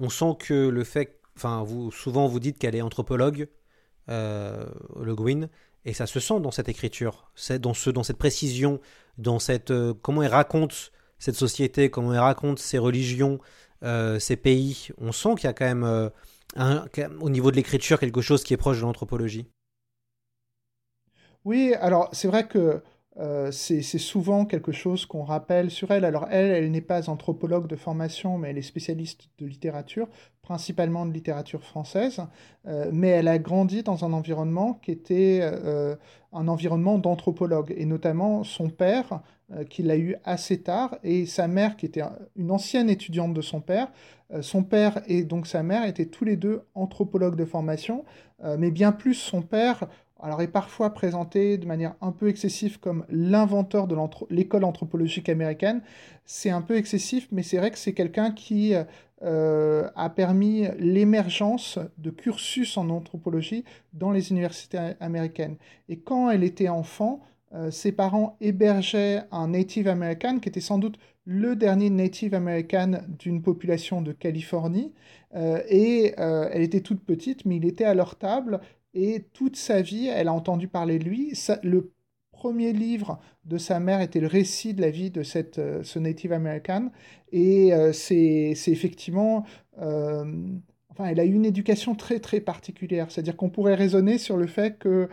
On 0.01 0.09
sent 0.09 0.37
que 0.39 0.69
le 0.69 0.85
fait, 0.85 1.21
enfin 1.37 1.63
vous 1.63 1.91
souvent 1.91 2.27
vous 2.27 2.41
dites 2.41 2.59
qu'elle 2.59 2.75
est 2.77 2.83
anthropologue, 2.83 3.49
Le 4.09 5.15
Guin, 5.15 5.49
et 5.85 5.93
ça 5.93 6.07
se 6.07 6.21
sent 6.21 6.41
dans 6.41 6.51
cette 6.51 6.69
écriture, 6.69 7.31
dans, 7.61 7.75
ce, 7.75 7.91
dans 7.91 8.03
cette 8.03 8.19
précision, 8.19 8.81
dans 9.19 9.39
cette 9.39 9.71
euh, 9.71 9.95
comment 9.95 10.23
elle 10.23 10.31
raconte 10.31 10.93
cette 11.19 11.37
société, 11.37 11.91
comment 11.91 12.13
elle 12.13 12.21
raconte 12.21 12.59
ses 12.59 12.79
religions, 12.79 13.39
euh, 13.83 14.19
ces 14.19 14.37
pays. 14.37 14.89
On 14.99 15.13
sent 15.13 15.35
qu'il 15.37 15.45
y 15.45 15.49
a 15.49 15.53
quand 15.53 15.65
même 15.65 15.85
euh, 15.85 16.11
au 17.21 17.31
niveau 17.31 17.51
de 17.51 17.57
l'écriture 17.57 17.99
quelque 17.99 18.21
chose 18.21 18.45
qui 18.45 18.55
est 18.55 18.59
proche 18.59 18.79
de 18.79 18.83
l'anthropologie. 18.83 19.47
Oui, 21.45 21.75
alors 21.79 22.09
c'est 22.13 22.29
vrai 22.29 22.47
que 22.47 22.83
euh, 23.19 23.53
c'est 23.53 23.83
souvent 23.83 24.45
quelque 24.45 24.73
chose 24.73 25.07
qu'on 25.07 25.23
rappelle 25.23 25.71
sur 25.71 25.91
elle. 25.93 26.05
Alors 26.05 26.27
elle, 26.31 26.51
elle 26.51 26.71
n'est 26.71 26.81
pas 26.81 27.09
anthropologue 27.09 27.69
de 27.69 27.77
formation, 27.77 28.39
mais 28.39 28.51
elle 28.51 28.59
est 28.59 28.63
spécialiste 28.63 29.29
de 29.39 29.47
littérature, 29.47 30.09
principalement 30.43 31.07
de 31.07 31.13
littérature 31.13 31.63
française, 31.63 32.21
euh, 32.67 32.91
mais 32.93 33.09
elle 33.09 33.29
a 33.29 33.39
grandi 33.39 33.83
dans 33.83 34.05
un 34.05 34.13
environnement 34.13 34.81
qui 34.83 34.91
était 34.91 35.41
euh, 35.43 35.95
un 36.33 36.49
environnement 36.49 36.99
d'anthropologue, 36.99 37.73
et 37.77 37.87
notamment 37.87 38.43
son 38.43 38.69
père, 38.69 39.21
qui 39.69 39.83
l'a 39.83 39.99
eu 39.99 40.17
assez 40.25 40.63
tard, 40.63 40.97
et 41.05 41.27
sa 41.27 41.47
mère, 41.47 41.77
qui 41.77 41.85
était 41.85 42.03
une 42.35 42.51
ancienne 42.51 42.89
étudiante 42.89 43.35
de 43.35 43.43
son 43.43 43.61
père. 43.61 43.93
son 44.41 44.65
père 44.65 45.03
et 45.07 45.23
donc 45.23 45.47
sa 45.47 45.63
mère 45.63 45.87
étaient 45.87 46.07
tous 46.07 46.25
les 46.25 46.37
deux 46.37 46.63
anthropologues 46.75 47.37
de 47.37 47.45
formation, 47.45 48.05
mais 48.59 48.71
bien 48.71 48.91
plus 48.91 49.15
son 49.15 49.43
père 49.43 49.87
alors 50.21 50.41
est 50.41 50.49
parfois 50.49 50.95
présenté 50.95 51.59
de 51.59 51.67
manière 51.67 51.95
un 52.01 52.13
peu 52.13 52.29
excessive 52.29 52.79
comme 52.81 53.05
l'inventeur 53.11 53.87
de 53.87 53.97
l'école 54.31 54.65
anthropologique 54.65 55.29
américaine. 55.29 55.83
C'est 56.25 56.51
un 56.51 56.63
peu 56.63 56.77
excessif, 56.77 57.29
mais 57.31 57.43
c'est 57.43 57.59
vrai 57.59 57.71
que 57.71 57.79
c'est 57.79 57.93
quelqu'un 57.93 58.31
qui 58.31 58.75
euh, 59.23 59.89
a 59.97 60.11
permis 60.11 60.67
l'émergence 60.79 61.79
de 61.97 62.11
cursus 62.11 62.77
en 62.77 62.91
anthropologie 62.91 63.65
dans 63.95 64.11
les 64.11 64.31
universités 64.31 64.93
américaines. 65.01 65.57
Et 65.89 65.99
quand 65.99 66.31
elle 66.31 66.45
était 66.45 66.69
enfant, 66.69 67.21
euh, 67.55 67.71
ses 67.71 67.93
parents 67.93 68.37
hébergeaient 68.43 69.23
un 69.33 69.49
Native 69.49 69.89
American 69.89 70.41
qui 70.41 70.51
était 70.51 70.61
sans 70.61 70.79
doute 70.79 70.99
le 71.25 71.57
dernier 71.57 71.89
Native 71.89 72.35
American 72.35 73.01
d'une 73.19 73.41
population 73.41 74.03
de 74.03 74.13
Californie. 74.13 74.93
Euh, 75.35 75.63
et 75.69 76.15
elle 76.19 76.63
était 76.63 76.83
toute 76.83 77.03
petite, 77.03 77.47
mais 77.47 77.57
il 77.57 77.65
était 77.65 77.85
à 77.85 77.95
leur 77.95 78.17
table 78.17 78.61
et 78.95 79.27
toute 79.33 79.57
sa 79.57 79.83
vie, 79.83 80.07
elle 80.07 80.29
a 80.29 80.33
entendu 80.33 80.69
parler 80.69 80.99
de 80.99 81.05
lui. 81.05 81.33
le 81.63 81.93
premier 82.33 82.73
livre 82.73 83.19
de 83.45 83.59
sa 83.59 83.81
mère 83.81 84.01
était 84.01 84.21
le 84.21 84.27
récit 84.27 84.75
de 84.75 84.83
la 84.83 84.91
vie 84.91 85.11
de 85.11 85.23
cette, 85.23 85.59
euh, 85.59 85.83
ce 85.83 85.99
Native 85.99 86.33
American. 86.33 86.91
Et 87.33 87.73
euh, 87.73 87.93
c'est 87.93 88.55
effectivement... 88.67 89.45
Euh, 89.81 90.25
enfin, 90.91 91.07
elle 91.07 91.21
a 91.21 91.25
eu 91.25 91.33
une 91.33 91.45
éducation 91.47 91.95
très 91.95 92.21
très 92.21 92.41
particulière. 92.41 93.11
C'est-à-dire 93.11 93.37
qu'on 93.37 93.51
pourrait 93.51 93.75
raisonner 93.75 94.19
sur 94.19 94.37
le 94.37 94.47
fait 94.47 94.79
que 94.79 95.09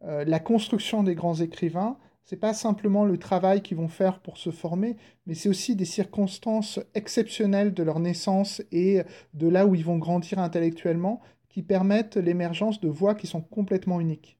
la 0.00 0.38
construction 0.38 1.02
des 1.02 1.14
grands 1.14 1.34
écrivains, 1.34 1.98
c'est 2.24 2.36
pas 2.36 2.54
simplement 2.54 3.04
le 3.04 3.18
travail 3.18 3.60
qu'ils 3.60 3.76
vont 3.76 3.88
faire 3.88 4.20
pour 4.20 4.36
se 4.36 4.50
former, 4.50 4.96
mais 5.26 5.34
c'est 5.34 5.48
aussi 5.48 5.76
des 5.76 5.84
circonstances 5.84 6.80
exceptionnelles 6.94 7.74
de 7.74 7.82
leur 7.82 8.00
naissance 8.00 8.62
et 8.72 9.02
de 9.34 9.48
là 9.48 9.66
où 9.66 9.74
ils 9.74 9.84
vont 9.84 9.98
grandir 9.98 10.38
intellectuellement 10.38 11.20
qui 11.56 11.62
permettent 11.62 12.18
l'émergence 12.18 12.82
de 12.82 12.88
voix 12.90 13.14
qui 13.14 13.26
sont 13.26 13.40
complètement 13.40 13.98
uniques. 13.98 14.38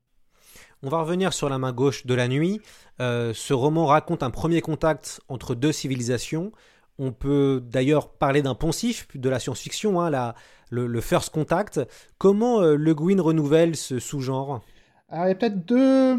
On 0.83 0.91
va 0.91 1.01
revenir 1.01 1.33
sur 1.33 1.49
la 1.49 1.57
main 1.57 1.73
gauche 1.73 2.05
de 2.05 2.13
la 2.13 2.29
nuit. 2.29 2.61
Euh, 3.01 3.33
ce 3.33 3.55
roman 3.55 3.87
raconte 3.87 4.23
un 4.23 4.29
premier 4.29 4.61
contact 4.61 5.23
entre 5.31 5.55
deux 5.55 5.73
civilisations. 5.73 6.53
On 6.99 7.13
peut 7.13 7.63
d'ailleurs 7.65 8.11
parler 8.11 8.43
d'un 8.43 8.55
poncif 8.55 9.09
de 9.15 9.31
la 9.31 9.39
science-fiction, 9.39 9.99
hein, 9.99 10.35
le, 10.69 11.01
first 11.01 11.31
contact. 11.31 11.81
Comment 12.19 12.61
euh, 12.61 12.77
Le 12.77 12.95
Guin 12.95 13.23
renouvelle 13.23 13.77
ce 13.77 13.99
sous-genre? 13.99 14.61
Alors, 15.09 15.25
il 15.25 15.29
y 15.29 15.33
a 15.33 15.37
peut-être 15.37 15.65
deux, 15.65 16.19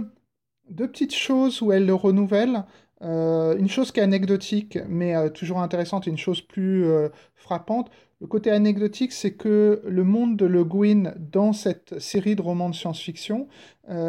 deux 0.71 0.89
petites 0.89 1.13
choses 1.13 1.61
où 1.61 1.71
elle 1.71 1.85
le 1.85 1.93
renouvelle. 1.93 2.65
Euh, 3.03 3.57
une 3.57 3.69
chose 3.69 3.91
qui 3.91 3.99
est 3.99 4.03
anecdotique, 4.03 4.79
mais 4.87 5.15
euh, 5.15 5.29
toujours 5.29 5.59
intéressante, 5.59 6.07
une 6.07 6.17
chose 6.17 6.41
plus 6.41 6.85
euh, 6.85 7.09
frappante. 7.35 7.91
Le 8.19 8.27
côté 8.27 8.49
anecdotique, 8.49 9.11
c'est 9.11 9.33
que 9.33 9.81
le 9.85 10.03
monde 10.03 10.35
de 10.37 10.45
Le 10.45 10.63
Guin 10.63 11.13
dans 11.19 11.53
cette 11.53 11.99
série 11.99 12.35
de 12.35 12.41
romans 12.41 12.69
de 12.69 12.75
science-fiction, 12.75 13.47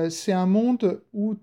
c'est 0.09 0.33
un 0.33 0.47
monde 0.47 1.02
où 1.12 1.37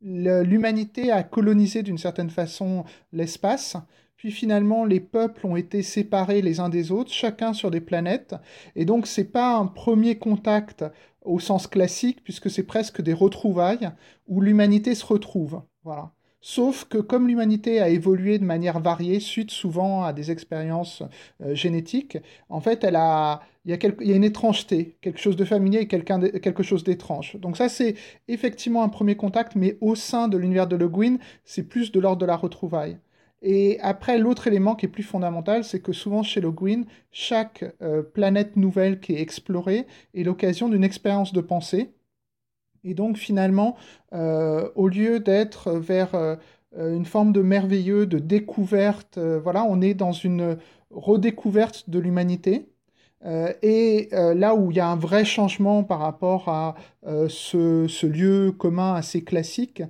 l'humanité 0.00 1.12
a 1.12 1.22
colonisé 1.22 1.82
d'une 1.82 1.98
certaine 1.98 2.30
façon 2.30 2.84
l'espace, 3.12 3.76
puis 4.16 4.30
finalement 4.30 4.86
les 4.86 5.00
peuples 5.00 5.46
ont 5.46 5.56
été 5.56 5.82
séparés 5.82 6.40
les 6.40 6.60
uns 6.60 6.70
des 6.70 6.92
autres, 6.92 7.12
chacun 7.12 7.52
sur 7.52 7.70
des 7.70 7.82
planètes, 7.82 8.34
et 8.74 8.86
donc 8.86 9.06
c'est 9.06 9.24
pas 9.24 9.54
un 9.58 9.66
premier 9.66 10.16
contact 10.16 10.86
au 11.20 11.38
sens 11.40 11.66
classique, 11.66 12.24
puisque 12.24 12.50
c'est 12.50 12.62
presque 12.62 13.02
des 13.02 13.12
retrouvailles 13.12 13.90
où 14.28 14.40
l'humanité 14.40 14.94
se 14.94 15.04
retrouve. 15.04 15.62
Voilà. 15.84 16.10
Sauf 16.42 16.84
que 16.86 16.98
comme 16.98 17.28
l'humanité 17.28 17.80
a 17.80 17.90
évolué 17.90 18.38
de 18.38 18.44
manière 18.44 18.80
variée, 18.80 19.20
suite 19.20 19.50
souvent 19.50 20.04
à 20.04 20.14
des 20.14 20.30
expériences 20.30 21.02
euh, 21.42 21.54
génétiques, 21.54 22.16
en 22.48 22.60
fait, 22.60 22.82
elle 22.82 22.96
a, 22.96 23.42
il, 23.66 23.76
y 23.76 24.12
a 24.12 24.16
une 24.16 24.24
étrangeté, 24.24 24.96
quelque 25.02 25.20
chose 25.20 25.36
de 25.36 25.44
familier 25.44 25.80
et 25.80 25.86
quelque 25.86 26.62
chose 26.62 26.82
d'étrange. 26.82 27.36
Donc 27.36 27.58
ça, 27.58 27.68
c'est 27.68 27.94
effectivement 28.28 28.82
un 28.82 28.88
premier 28.88 29.16
contact, 29.16 29.54
mais 29.54 29.76
au 29.82 29.94
sein 29.94 30.28
de 30.28 30.38
l'univers 30.38 30.66
de 30.66 30.76
Le 30.76 30.88
Guin, 30.88 31.18
c'est 31.44 31.64
plus 31.64 31.92
de 31.92 32.00
l'ordre 32.00 32.20
de 32.22 32.26
la 32.26 32.36
retrouvaille. 32.36 32.96
Et 33.42 33.78
après, 33.80 34.18
l'autre 34.18 34.46
élément 34.46 34.74
qui 34.74 34.86
est 34.86 34.88
plus 34.88 35.02
fondamental, 35.02 35.64
c'est 35.64 35.80
que 35.80 35.92
souvent 35.92 36.22
chez 36.22 36.40
Le 36.40 36.50
Guin, 36.52 36.82
chaque 37.10 37.64
euh, 37.82 38.02
planète 38.02 38.56
nouvelle 38.56 39.00
qui 39.00 39.14
est 39.14 39.20
explorée 39.20 39.86
est 40.14 40.22
l'occasion 40.22 40.68
d'une 40.68 40.84
expérience 40.84 41.32
de 41.32 41.40
pensée. 41.40 41.90
Et 42.84 42.94
donc 42.94 43.16
finalement, 43.16 43.76
euh, 44.12 44.68
au 44.74 44.88
lieu 44.88 45.20
d'être 45.20 45.72
vers 45.72 46.14
euh, 46.14 46.36
une 46.74 47.04
forme 47.04 47.32
de 47.32 47.42
merveilleux, 47.42 48.06
de 48.06 48.18
découverte, 48.18 49.18
voilà, 49.18 49.64
on 49.64 49.80
est 49.80 49.94
dans 49.94 50.12
une 50.12 50.56
redécouverte 50.90 51.90
de 51.90 51.98
l'humanité. 51.98 52.68
et 53.62 54.08
là 54.12 54.54
où 54.54 54.70
il 54.70 54.76
y 54.76 54.80
a 54.80 54.88
un 54.88 54.96
vrai 54.96 55.24
changement 55.24 55.82
par 55.82 55.98
rapport 55.98 56.48
à 56.48 56.76
ce, 57.28 58.06
lieu 58.06 58.52
commun 58.52 58.94
assez 58.94 59.24
classique, 59.24 59.82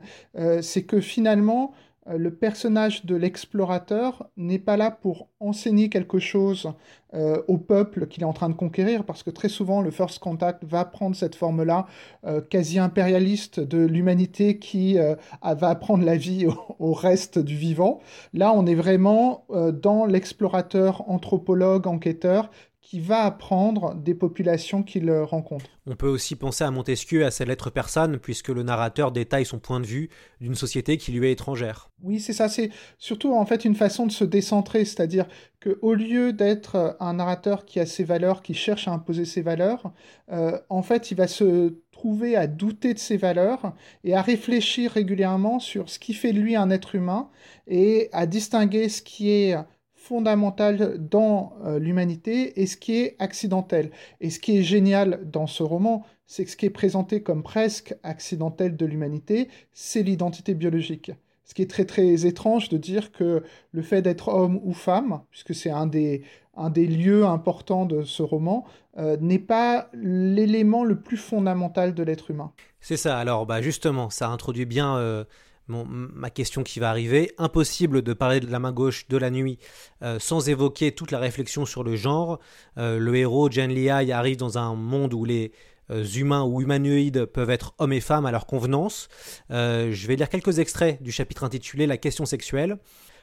c'est 0.62 0.85
que 0.85 1.02
finalement, 1.02 1.73
euh, 1.73 1.89
le 2.07 2.35
personnage 2.35 3.04
de 3.04 3.14
l'explorateur 3.14 4.30
n'est 4.37 4.59
pas 4.59 4.76
là 4.76 4.90
pour 4.90 5.28
enseigner 5.38 5.90
quelque 5.90 6.19
chose 6.19 6.73
euh, 7.12 7.42
au 7.47 7.59
peuple 7.59 8.07
qu'il 8.07 8.23
est 8.23 8.26
en 8.26 8.33
train 8.33 8.49
de 8.49 8.54
conquérir, 8.54 9.04
parce 9.04 9.23
que 9.23 9.30
très 9.30 9.49
souvent 9.49 9.83
le 9.83 9.90
First 9.90 10.19
Contact 10.19 10.64
va 10.64 10.85
prendre 10.85 11.14
cette 11.14 11.35
forme-là 11.35 11.87
euh, 12.26 12.40
quasi 12.40 12.78
impérialiste 12.78 13.61
de 13.61 13.78
l'humanité 13.78 14.59
qui 14.59 14.97
va 15.42 15.75
prendre 15.75 16.04
la 16.04 16.16
vie 16.16 16.47
au, 16.78 16.92
reste 16.92 17.38
du 17.38 17.57
vivant. 17.57 18.00
Là, 18.33 18.52
on 18.54 18.66
est 18.66 18.75
vraiment 18.75 19.45
dans 19.50 20.07
l'explorateur, 20.07 21.09
anthropologue, 21.09 21.87
enquêteur 21.87 22.50
qui 22.90 22.99
va 22.99 23.20
apprendre 23.20 23.94
des 23.94 24.16
populations 24.16 24.82
qu'il 24.82 25.12
rencontre. 25.12 25.66
On 25.87 25.94
peut 25.94 26.09
aussi 26.09 26.35
penser 26.35 26.64
à 26.64 26.73
Montesquieu 26.73 27.25
à 27.25 27.30
ses 27.30 27.44
lettres 27.44 27.70
persanes, 27.70 28.18
puisque 28.18 28.49
le 28.49 28.64
narrateur 28.64 29.12
détaille 29.12 29.47
son 29.47 29.61
point 29.61 29.78
de 29.78 29.87
vue 29.87 30.11
d'une 30.40 30.56
société 30.56 30.97
qui 30.97 31.12
lui 31.12 31.28
est 31.28 31.30
étrangère. 31.30 31.88
Oui, 32.02 32.18
c'est 32.18 32.32
ça. 32.32 32.49
C'est 32.49 32.70
surtout 32.99 33.32
en 33.32 33.47
fait 33.47 33.64
une 33.64 33.76
façon 33.76 34.06
de 34.06 34.11
se 34.11 34.25
décentrer, 34.25 34.85
c'est-à-dire 34.85 35.28
qu'au 35.62 35.94
lieu 35.94 36.32
d'être 36.32 36.97
un 36.99 37.12
narrateur 37.12 37.64
qui 37.64 37.78
a 37.78 37.87
ses 37.87 38.02
valeurs, 38.02 38.42
qui 38.42 38.54
cherche 38.54 38.88
à 38.88 38.90
imposer 38.90 39.25
ses 39.25 39.42
valeurs, 39.42 39.92
euh, 40.32 40.59
en 40.68 40.82
fait, 40.82 41.12
il 41.12 41.16
va 41.16 41.28
se 41.28 41.76
trouver 41.92 42.35
à 42.35 42.49
douter 42.49 42.92
de 42.92 42.99
ses 42.99 43.18
valeurs 43.18 43.73
et 44.02 44.16
à 44.16 44.23
réfléchir 44.23 44.90
régulièrement 44.90 45.61
sur 45.61 45.90
ce 45.90 46.00
qui 46.00 46.12
fait 46.12 46.32
de 46.32 46.40
lui 46.40 46.56
un 46.56 46.70
être 46.70 46.97
humain 46.97 47.30
et 47.68 48.09
à 48.11 48.26
distinguer 48.26 48.88
ce 48.88 49.00
qui 49.00 49.30
est 49.30 49.56
fondamental 50.00 50.97
dans 50.99 51.52
euh, 51.64 51.78
l'humanité 51.78 52.61
et 52.61 52.66
ce 52.66 52.76
qui 52.76 52.97
est 52.97 53.16
accidentel. 53.19 53.90
Et 54.21 54.30
ce 54.30 54.40
qui 54.40 54.57
est 54.57 54.62
génial 54.62 55.21
dans 55.30 55.47
ce 55.47 55.62
roman, 55.62 56.07
c'est 56.26 56.45
que 56.45 56.50
ce 56.50 56.57
qui 56.57 56.66
est 56.66 56.71
présenté 56.71 57.23
comme 57.23 57.42
presque 57.42 57.95
accidentel 58.02 58.76
de 58.76 58.87
l'humanité, 58.87 59.49
c'est 59.73 60.02
l'identité 60.02 60.54
biologique. 60.54 61.12
Ce 61.45 61.52
qui 61.52 61.62
est 61.62 61.71
très 61.71 61.85
très 61.85 62.26
étrange 62.26 62.71
de 62.71 62.78
dire 62.78 63.12
que 63.12 63.42
le 63.73 63.83
fait 63.83 64.00
d'être 64.00 64.28
homme 64.28 64.59
ou 64.64 64.73
femme, 64.73 65.21
puisque 65.30 65.54
c'est 65.54 65.71
un 65.71 65.87
des, 65.87 66.23
un 66.57 66.71
des 66.71 66.87
lieux 66.87 67.26
importants 67.26 67.85
de 67.85 68.02
ce 68.02 68.23
roman, 68.23 68.64
euh, 68.97 69.19
n'est 69.21 69.38
pas 69.38 69.90
l'élément 69.92 70.83
le 70.83 70.99
plus 70.99 71.19
fondamental 71.19 71.95
de 71.95 72.02
l'être 72.02 72.30
humain. 72.30 72.52
C'est 72.80 72.97
ça, 72.97 73.19
alors 73.19 73.45
bah 73.45 73.61
justement, 73.61 74.09
ça 74.09 74.28
introduit 74.28 74.64
bien 74.64 74.97
euh, 74.97 75.25
ma 75.71 76.31
question 76.31 76.62
qui 76.62 76.81
va 76.81 76.91
arriver. 76.91 77.33
Impossible 77.39 78.03
de 78.03 78.12
parler 78.12 78.41
de 78.41 78.50
la 78.50 78.59
main 78.59 78.73
gauche 78.73 79.09
de 79.09 79.17
la 79.17 79.31
nuit 79.31 79.59
euh, 80.03 80.19
sans 80.19 80.49
évoquer 80.49 80.93
toute 80.93 81.11
la 81.11 81.19
réflexion 81.19 81.65
sur 81.67 81.85
le 81.85 81.97
genre. 81.97 82.39
Euh, 82.79 82.99
le 82.99 83.17
héros, 83.17 83.50
Jen 83.50 83.71
Liai, 83.71 84.12
arrive 84.12 84.37
dans 84.37 84.59
un 84.59 84.75
monde 84.75 85.15
où 85.15 85.25
les 85.25 85.53
euh, 85.91 86.05
humains 86.05 86.43
ou 86.43 86.61
humanoïdes 86.61 87.27
peuvent 87.27 87.50
être 87.50 87.75
hommes 87.79 87.93
et 87.93 88.00
femmes 88.00 88.27
à 88.27 88.31
leur 88.31 88.47
convenance. 88.47 89.09
je 89.50 90.07
vais 90.07 90.17
lire 90.17 90.29
quelques 90.29 90.59
extraits 90.59 91.03
du 91.03 91.12
chapitre 91.12 91.45
intitulé 91.45 91.87
La 91.87 91.97
question 91.97 92.27
sexuelle. 92.27 92.79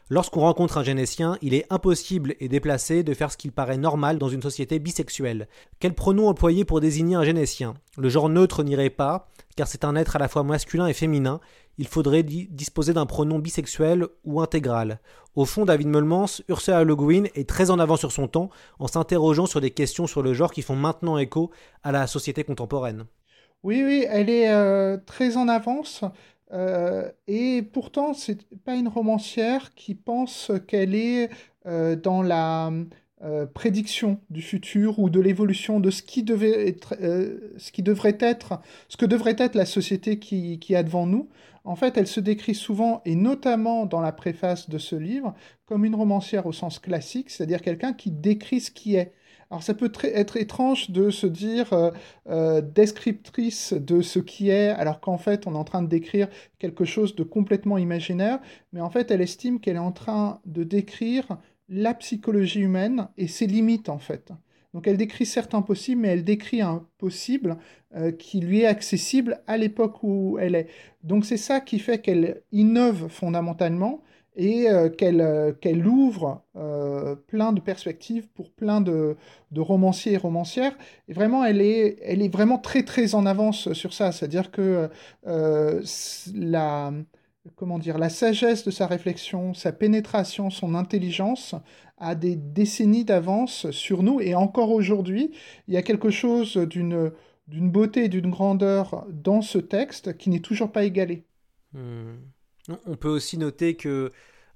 Lorsqu'on 0.10 0.40
rencontre 0.40 0.78
un 0.78 0.84
génétien, 0.84 1.38
il 1.42 1.54
est 1.54 1.66
impossible 1.70 2.36
et 2.40 2.48
déplacé 2.48 3.04
de 3.04 3.14
faire 3.14 3.30
ce 3.30 3.36
qu'il 3.36 3.52
paraît 3.52 3.78
normal 3.78 4.18
dans 4.18 4.30
une 4.30 4.42
société 4.42 4.80
bisexuelle. 4.80 5.50
Quel 5.80 5.94
pronom 5.94 6.30
employer 6.30 6.64
pour 6.64 6.80
désigner 6.80 7.16
un 7.16 7.26
génétien? 7.26 7.74
Le 7.98 8.08
genre 8.08 8.30
neutre 8.30 8.64
n'irait 8.64 8.90
pas, 8.90 9.28
car 9.58 9.68
c'est 9.68 9.84
un 9.84 9.98
être 9.98 10.16
à 10.16 10.20
la 10.20 10.30
fois 10.30 10.44
masculin 10.44 10.88
et 10.88 10.94
féminin, 10.94 11.42
il 11.78 11.88
faudrait 11.88 12.24
disposer 12.24 12.94
d'un 12.94 13.06
pronom 13.06 13.40
bisexuel 13.40 14.08
ou 14.24 14.40
intégral. 14.40 15.02
Au 15.36 15.44
fond, 15.44 15.66
David 15.66 15.90
Meulmans, 15.90 16.42
Ursula 16.48 16.86
Le 16.86 16.96
Guin 16.96 17.26
est 17.36 17.48
très 17.48 17.70
en 17.70 17.78
avant 17.78 17.98
sur 17.98 18.14
son 18.14 18.30
temps 18.30 18.50
en 18.80 18.88
s'interrogeant 18.88 19.46
sur 19.46 19.60
des 19.60 19.72
questions 19.72 20.08
sur 20.08 20.22
le 20.22 20.34
genre 20.34 20.54
qui 20.54 20.62
font 20.62 20.78
maintenant 20.78 21.18
écho 21.18 21.52
à 21.84 21.92
la 21.92 22.08
société 22.08 22.46
contemporaine. 22.46 23.08
Oui, 23.62 23.84
oui, 23.84 24.06
elle 24.10 24.30
est 24.30 24.50
euh, 24.50 24.98
très 25.06 25.36
en 25.36 25.50
avance. 25.50 26.06
Euh, 26.54 27.10
et 27.28 27.62
pourtant, 27.62 28.14
c'est 28.14 28.46
pas 28.64 28.76
une 28.76 28.88
romancière 28.88 29.74
qui 29.76 29.96
pense 29.96 30.52
qu'elle 30.68 30.96
est 30.96 31.30
euh, 31.66 31.96
dans 31.96 32.22
la 32.22 32.72
prédiction 33.56 34.20
du 34.30 34.44
futur 34.44 35.00
ou 35.00 35.10
de 35.10 35.20
l'évolution 35.20 35.80
de 35.80 35.90
ce 35.90 36.04
qui, 36.04 36.22
devait 36.22 36.68
être, 36.68 36.96
ce 37.58 37.72
qui 37.72 37.82
devrait 37.82 38.18
être, 38.20 38.62
ce 38.90 38.96
que 38.96 39.08
devrait 39.08 39.36
être 39.40 39.56
la 39.56 39.66
société 39.66 40.20
qui, 40.20 40.60
qui 40.60 40.76
a 40.76 40.84
devant 40.84 41.08
nous. 41.08 41.28
En 41.68 41.76
fait, 41.76 41.98
elle 41.98 42.08
se 42.08 42.22
décrit 42.22 42.56
souvent, 42.56 43.02
et 43.04 43.16
notamment 43.16 43.86
dans 43.86 44.00
la 44.00 44.14
préface 44.14 44.70
de 44.70 44.78
ce 44.78 44.96
livre, 44.96 45.34
comme 45.66 45.84
une 45.84 45.96
romancière 45.96 46.46
au 46.46 46.54
sens 46.54 46.80
classique, 46.80 47.30
c'est-à-dire 47.30 47.62
quelqu'un 47.62 47.92
qui 47.92 48.10
décrit 48.10 48.62
ce 48.62 48.72
qui 48.72 48.96
est. 48.96 49.12
Alors 49.52 49.62
ça 49.64 49.74
peut 49.74 49.92
être 50.02 50.38
étrange 50.38 50.92
de 50.92 51.10
se 51.10 51.28
dire 51.28 51.74
euh, 51.74 51.92
euh, 52.30 52.62
descriptrice 52.62 53.74
de 53.74 54.02
ce 54.02 54.20
qui 54.20 54.50
est, 54.50 54.70
alors 54.70 55.02
qu'en 55.02 55.18
fait 55.18 55.46
on 55.46 55.56
est 55.56 55.58
en 55.58 55.66
train 55.66 55.82
de 55.82 55.90
décrire 55.90 56.30
quelque 56.58 56.86
chose 56.86 57.16
de 57.16 57.24
complètement 57.24 57.78
imaginaire, 57.78 58.40
mais 58.72 58.80
en 58.80 58.90
fait 58.90 59.12
elle 59.12 59.22
estime 59.22 59.60
qu'elle 59.60 59.76
est 59.76 59.80
en 59.80 59.92
train 59.92 60.40
de 60.46 60.64
décrire 60.64 61.38
la 61.68 61.94
psychologie 61.94 62.62
humaine 62.62 63.10
et 63.18 63.28
ses 63.28 63.46
limites 63.46 63.90
en 63.90 64.00
fait. 64.00 64.32
Donc 64.78 64.86
elle 64.86 64.98
décrit 64.98 65.26
certains 65.26 65.64
possibles, 65.64 66.02
mais 66.02 66.10
elle 66.10 66.24
décrit 66.24 66.62
un 66.62 66.86
possible 67.00 67.58
euh, 67.96 68.12
qui 68.12 68.42
lui 68.42 68.62
est 68.62 68.68
accessible 68.68 69.42
à 69.48 69.58
l'époque 69.58 70.04
où 70.04 70.38
elle 70.40 70.54
est. 70.54 70.68
Donc 71.02 71.26
c'est 71.26 71.36
ça 71.36 71.62
qui 71.62 71.80
fait 71.80 71.98
qu'elle 71.98 72.44
innove 72.52 73.08
fondamentalement 73.10 74.04
et 74.36 74.70
euh, 74.70 74.90
euh, 75.02 75.52
qu'elle 75.52 75.88
ouvre 75.88 76.44
plein 77.26 77.54
de 77.54 77.60
perspectives 77.60 78.28
pour 78.36 78.52
plein 78.52 78.80
de, 78.80 79.18
romanciers 79.56 80.14
et 80.14 80.18
romancières. 80.18 80.78
Et 81.08 81.14
vraiment, 81.14 81.44
elle 81.44 81.60
est, 81.60 81.98
elle 82.04 82.22
est 82.22 82.32
vraiment 82.32 82.60
très 82.60 82.84
très 82.84 83.16
en 83.16 83.26
avance 83.26 83.74
sur 83.74 83.94
ça. 83.94 84.12
C'est-à-dire 84.12 84.52
que 84.52 84.92
la, 86.36 86.94
comment 87.56 87.80
dire, 87.80 87.98
la 87.98 88.10
sagesse 88.10 88.64
de 88.64 88.70
sa 88.70 88.86
réflexion, 88.86 89.56
sa 89.56 89.72
pénétration, 89.72 90.52
son 90.52 90.76
intelligence 90.76 91.56
a 91.98 92.16
des 92.16 92.36
décennies 92.36 93.06
d'avance 93.06 93.72
sur 93.72 94.04
nous. 94.04 94.22
Et 94.22 94.36
encore 94.36 94.72
aujourd'hui, 94.72 95.32
il 95.68 95.74
y 95.74 95.78
a 95.78 95.82
quelque 95.82 96.10
chose 96.10 96.58
d'une 96.58 97.12
d'une 97.48 97.72
beauté 97.72 98.06
et 98.06 98.10
d'une 98.10 98.30
grandeur 98.30 99.06
dans 99.10 99.42
ce 99.42 99.58
texte 99.58 100.18
qui 100.18 100.30
n'est 100.30 100.42
toujours 100.42 100.72
pas 100.72 100.84
égalé. 100.84 101.24
Hmm. 101.74 102.16
On 102.86 102.96
peut 102.96 103.10
aussi 103.10 103.38
noter 103.38 103.76
que 103.76 104.12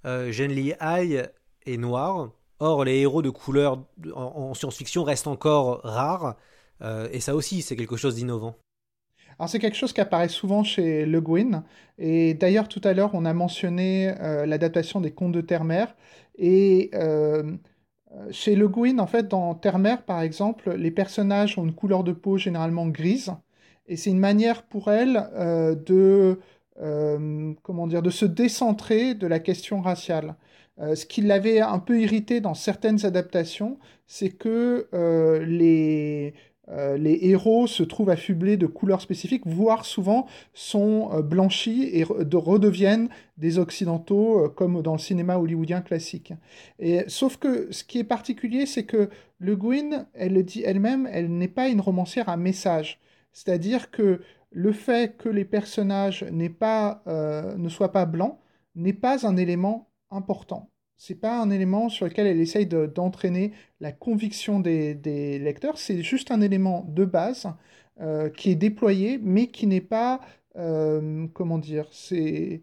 euh, 0.05 0.29
Li 0.31 0.73
Hai 0.81 1.25
est 1.65 1.77
noir. 1.77 2.31
Or, 2.59 2.83
les 2.83 2.99
héros 2.99 3.21
de 3.21 3.29
couleur 3.29 3.83
en, 4.13 4.53
science-fiction 4.53 5.03
restent 5.03 5.27
encore 5.27 5.81
rares. 5.83 6.35
Euh, 6.81 7.07
et 7.11 7.19
ça 7.19 7.35
aussi, 7.35 7.61
c'est 7.61 7.75
quelque 7.75 7.95
chose 7.95 8.15
d'innovant. 8.15 8.55
Alors 9.41 9.49
c'est 9.49 9.57
quelque 9.57 9.75
chose 9.75 9.91
qui 9.91 10.01
apparaît 10.01 10.27
souvent 10.27 10.63
chez 10.63 11.03
Le 11.03 11.19
Guin. 11.19 11.63
Et 11.97 12.35
d'ailleurs, 12.35 12.67
tout 12.67 12.81
à 12.83 12.93
l'heure, 12.93 13.09
on 13.15 13.25
a 13.25 13.33
mentionné 13.33 14.13
euh, 14.21 14.45
l'adaptation 14.45 15.01
des 15.01 15.09
Contes 15.09 15.31
de 15.31 15.41
Terre-Mère. 15.41 15.95
Et 16.37 16.91
euh, 16.93 17.57
chez 18.29 18.55
Le 18.55 18.67
Guin, 18.67 18.99
en 18.99 19.07
fait, 19.07 19.27
dans 19.27 19.55
Terre-Mère, 19.55 20.03
par 20.03 20.21
exemple, 20.21 20.75
les 20.75 20.91
personnages 20.91 21.57
ont 21.57 21.63
une 21.63 21.73
couleur 21.73 22.03
de 22.03 22.11
peau 22.11 22.37
généralement 22.37 22.85
grise. 22.87 23.33
Et 23.87 23.95
c'est 23.95 24.11
une 24.11 24.19
manière 24.19 24.61
pour 24.61 24.91
elle 24.91 25.27
de 25.87 26.39
euh, 26.79 27.53
comment 27.63 27.87
dire, 27.87 28.03
de 28.03 28.11
se 28.11 28.25
décentrer 28.25 29.15
de 29.15 29.25
la 29.25 29.39
question 29.39 29.81
raciale. 29.81 30.35
Ce 30.93 31.05
qui 31.05 31.21
l'avait 31.21 31.61
un 31.61 31.79
peu 31.79 31.99
irrité 31.99 32.41
dans 32.41 32.53
certaines 32.53 33.05
adaptations, 33.05 33.79
c'est 34.07 34.29
que 34.29 34.87
les, 35.43 36.33
les 36.97 37.19
héros 37.21 37.67
se 37.67 37.83
trouvent 37.83 38.09
affublés 38.09 38.57
de 38.57 38.67
couleurs 38.67 39.01
spécifiques, 39.01 39.45
voire 39.45 39.85
souvent 39.85 40.25
sont 40.53 41.21
blanchis 41.21 41.89
et 41.91 42.05
de 42.05 42.37
redeviennent 42.37 43.09
des 43.37 43.59
occidentaux, 43.59 44.49
comme 44.55 44.81
dans 44.81 44.93
le 44.93 44.99
cinéma 44.99 45.37
hollywoodien 45.37 45.81
classique. 45.81 46.33
Et, 46.79 47.03
sauf 47.07 47.37
que 47.37 47.71
ce 47.71 47.83
qui 47.83 47.99
est 47.99 48.03
particulier, 48.03 48.65
c'est 48.65 48.85
que 48.85 49.09
Le 49.37 49.55
Guin, 49.55 50.07
elle 50.13 50.33
le 50.33 50.43
dit 50.43 50.63
elle-même, 50.63 51.07
elle 51.11 51.35
n'est 51.35 51.47
pas 51.47 51.67
une 51.67 51.81
romancière 51.81 52.29
à 52.29 52.37
message. 52.37 52.99
C'est-à-dire 53.33 53.91
que 53.91 54.21
le 54.51 54.71
fait 54.71 55.17
que 55.17 55.29
les 55.29 55.45
personnages 55.45 56.25
pas, 56.59 57.01
euh, 57.07 57.55
ne 57.57 57.69
soient 57.69 57.91
pas 57.91 58.05
blancs 58.05 58.37
n'est 58.75 58.93
pas 58.93 59.25
un 59.25 59.37
élément 59.37 59.89
important. 60.09 60.69
C'est 60.97 61.15
pas 61.15 61.41
un 61.41 61.49
élément 61.49 61.89
sur 61.89 62.05
lequel 62.05 62.27
elle 62.27 62.39
essaye 62.39 62.67
d'entraîner 62.67 63.53
la 63.79 63.91
conviction 63.91 64.59
des, 64.59 65.39
lecteurs. 65.39 65.77
C'est 65.77 66.03
juste 66.03 66.31
un 66.31 66.41
élément 66.41 66.85
de 66.89 67.05
base 67.05 67.47
euh, 67.99 68.29
qui 68.29 68.51
est 68.51 68.55
déployé, 68.55 69.19
mais 69.21 69.47
qui 69.47 69.65
n'est 69.67 69.81
pas, 69.81 70.21
euh, 70.57 71.27
comment 71.33 71.57
dire, 71.57 71.87
c'est 71.91 72.61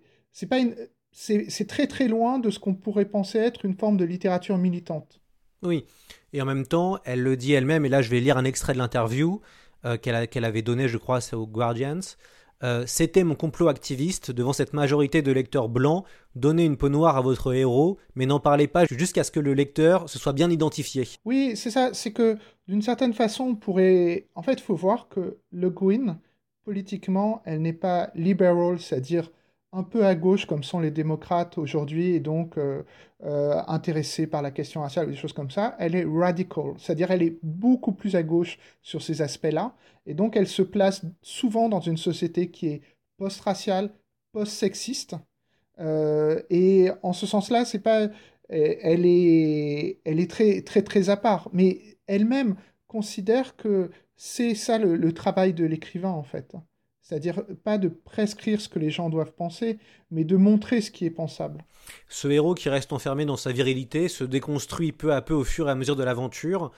c'est 1.11 1.67
très 1.67 1.89
très 1.89 2.07
loin 2.07 2.39
de 2.39 2.51
ce 2.51 2.61
qu'on 2.61 2.75
pourrait 2.75 3.07
penser 3.07 3.39
être 3.39 3.65
une 3.65 3.75
forme 3.75 3.97
de 3.97 4.05
littérature 4.05 4.57
militante. 4.57 5.21
Oui, 5.63 5.85
et 6.33 6.41
en 6.41 6.45
même 6.45 6.65
temps, 6.65 6.99
elle 7.05 7.23
le 7.23 7.37
dit 7.37 7.55
elle-même, 7.55 7.85
et 7.85 7.89
là 7.89 8.03
je 8.03 8.11
vais 8.11 8.21
lire 8.21 8.37
un 8.37 8.45
extrait 8.45 8.73
de 8.73 8.79
l'interview. 8.79 9.41
Euh, 9.85 9.97
qu'elle 9.97 10.45
avait 10.45 10.63
donné, 10.63 10.89
je 10.89 10.99
crois, 10.99 11.21
aux 11.33 11.47
Guardians. 11.47 12.01
Euh, 12.65 12.85
c'était 12.87 13.25
mon 13.25 13.35
complot 13.35 13.69
activiste 13.69 14.31
devant 14.31 14.53
cette 14.53 14.73
majorité 14.73 15.23
de 15.23 15.31
lecteurs 15.31 15.69
blancs. 15.69 16.05
Donnez 16.35 16.65
une 16.65 16.77
peau 16.77 16.89
noire 16.89 17.17
à 17.17 17.21
votre 17.21 17.55
héros, 17.55 17.99
mais 18.15 18.27
n'en 18.27 18.41
parlez 18.41 18.67
pas 18.67 18.85
jusqu'à 18.87 19.25
ce 19.25 19.31
que 19.31 19.41
le 19.41 19.55
lecteur 19.55 20.09
se 20.09 20.19
soit 20.19 20.33
bien 20.33 20.51
identifié. 20.51 21.09
Oui, 21.25 21.53
c'est 21.55 21.71
ça. 21.71 21.91
C'est 21.93 22.13
que 22.13 22.37
d'une 22.67 22.83
certaine 22.83 23.13
façon, 23.13 23.45
on 23.45 23.55
pourrait. 23.55 24.27
En 24.35 24.43
fait, 24.43 24.55
il 24.55 24.63
faut 24.63 24.75
voir 24.75 25.09
que 25.09 25.39
Le 25.53 25.71
Guin, 25.71 26.19
politiquement, 26.65 27.43
elle 27.45 27.63
n'est 27.63 27.73
pas 27.73 28.11
liberal, 28.15 28.79
c'est-à-dire 28.79 29.31
un 29.73 29.83
peu 29.83 30.07
à 30.07 30.15
gauche 30.15 30.47
comme 30.47 30.63
sont 30.63 30.81
les 30.81 30.91
démocrates 30.91 31.59
aujourd'hui 31.59 32.15
et 32.15 32.21
donc 32.21 32.57
euh, 32.57 32.83
euh, 33.25 33.61
intéressés 33.67 34.27
par 34.27 34.43
la 34.43 34.51
question 34.51 34.81
raciale 34.81 35.09
ou 35.09 35.11
des 35.11 35.17
choses 35.17 35.33
comme 35.33 35.51
ça, 35.51 35.77
elle 35.79 35.95
est 35.95 36.05
radical, 36.05 36.75
c'est-à-dire 36.79 37.11
elle 37.11 37.23
est 37.23 37.39
beaucoup 37.43 37.93
plus 37.93 38.17
à 38.17 38.23
gauche 38.23 38.59
sur 38.83 39.03
ces 39.03 39.21
aspects-là 39.23 39.75
et 40.07 40.15
donc 40.15 40.37
elle 40.37 40.49
se 40.49 40.63
place 40.63 41.05
souvent 41.23 41.69
dans 41.69 41.81
une 41.81 41.99
société 41.99 42.51
qui 42.51 42.69
est 42.69 42.83
post-raciale, 43.19 43.91
post-sexiste 44.33 45.17
euh, 45.81 46.43
et 46.51 46.91
en 47.03 47.13
ce 47.13 47.27
sens-là, 47.27 47.65
c'est 47.65 47.79
pas, 47.81 48.09
elle 48.49 49.07
est, 49.07 50.01
elle 50.05 50.21
est 50.21 50.31
très 50.31 50.63
très 50.63 50.83
très 50.83 51.11
à 51.11 51.17
part, 51.17 51.51
mais 51.53 51.99
elle-même 52.07 52.57
considère 52.89 53.57
que 53.57 53.91
c'est 54.17 54.55
ça 54.55 54.79
le 54.79 55.13
travail 55.13 55.53
de 55.53 55.65
l'écrivain 55.65 56.11
en 56.11 56.23
fait. 56.23 56.57
C'est-à-dire 57.09 57.43
pas 57.65 57.79
de 57.79 57.89
prescrire 57.89 58.61
ce 58.61 58.69
que 58.69 58.79
les 58.79 58.91
gens 58.91 59.09
doivent 59.09 59.33
penser, 59.33 59.79
mais 60.11 60.25
de 60.25 60.37
montrer 60.37 60.83
ce 60.83 60.91
qui 60.91 61.07
est 61.07 61.11
pensable. 61.11 61.65
Ce 62.11 62.29
héros 62.29 62.55
qui 62.55 62.69
reste 62.69 62.93
enfermé 62.93 63.25
dans 63.25 63.39
sa 63.39 63.51
virilité 63.51 64.09
se 64.09 64.25
déconstruit 64.25 64.93
peu 64.93 65.15
à 65.15 65.23
peu 65.23 65.33
au 65.33 65.45
fur 65.45 65.69
et 65.69 65.71
à 65.71 65.75
mesure 65.75 65.97
de 65.97 66.05
l'aventure. 66.05 66.71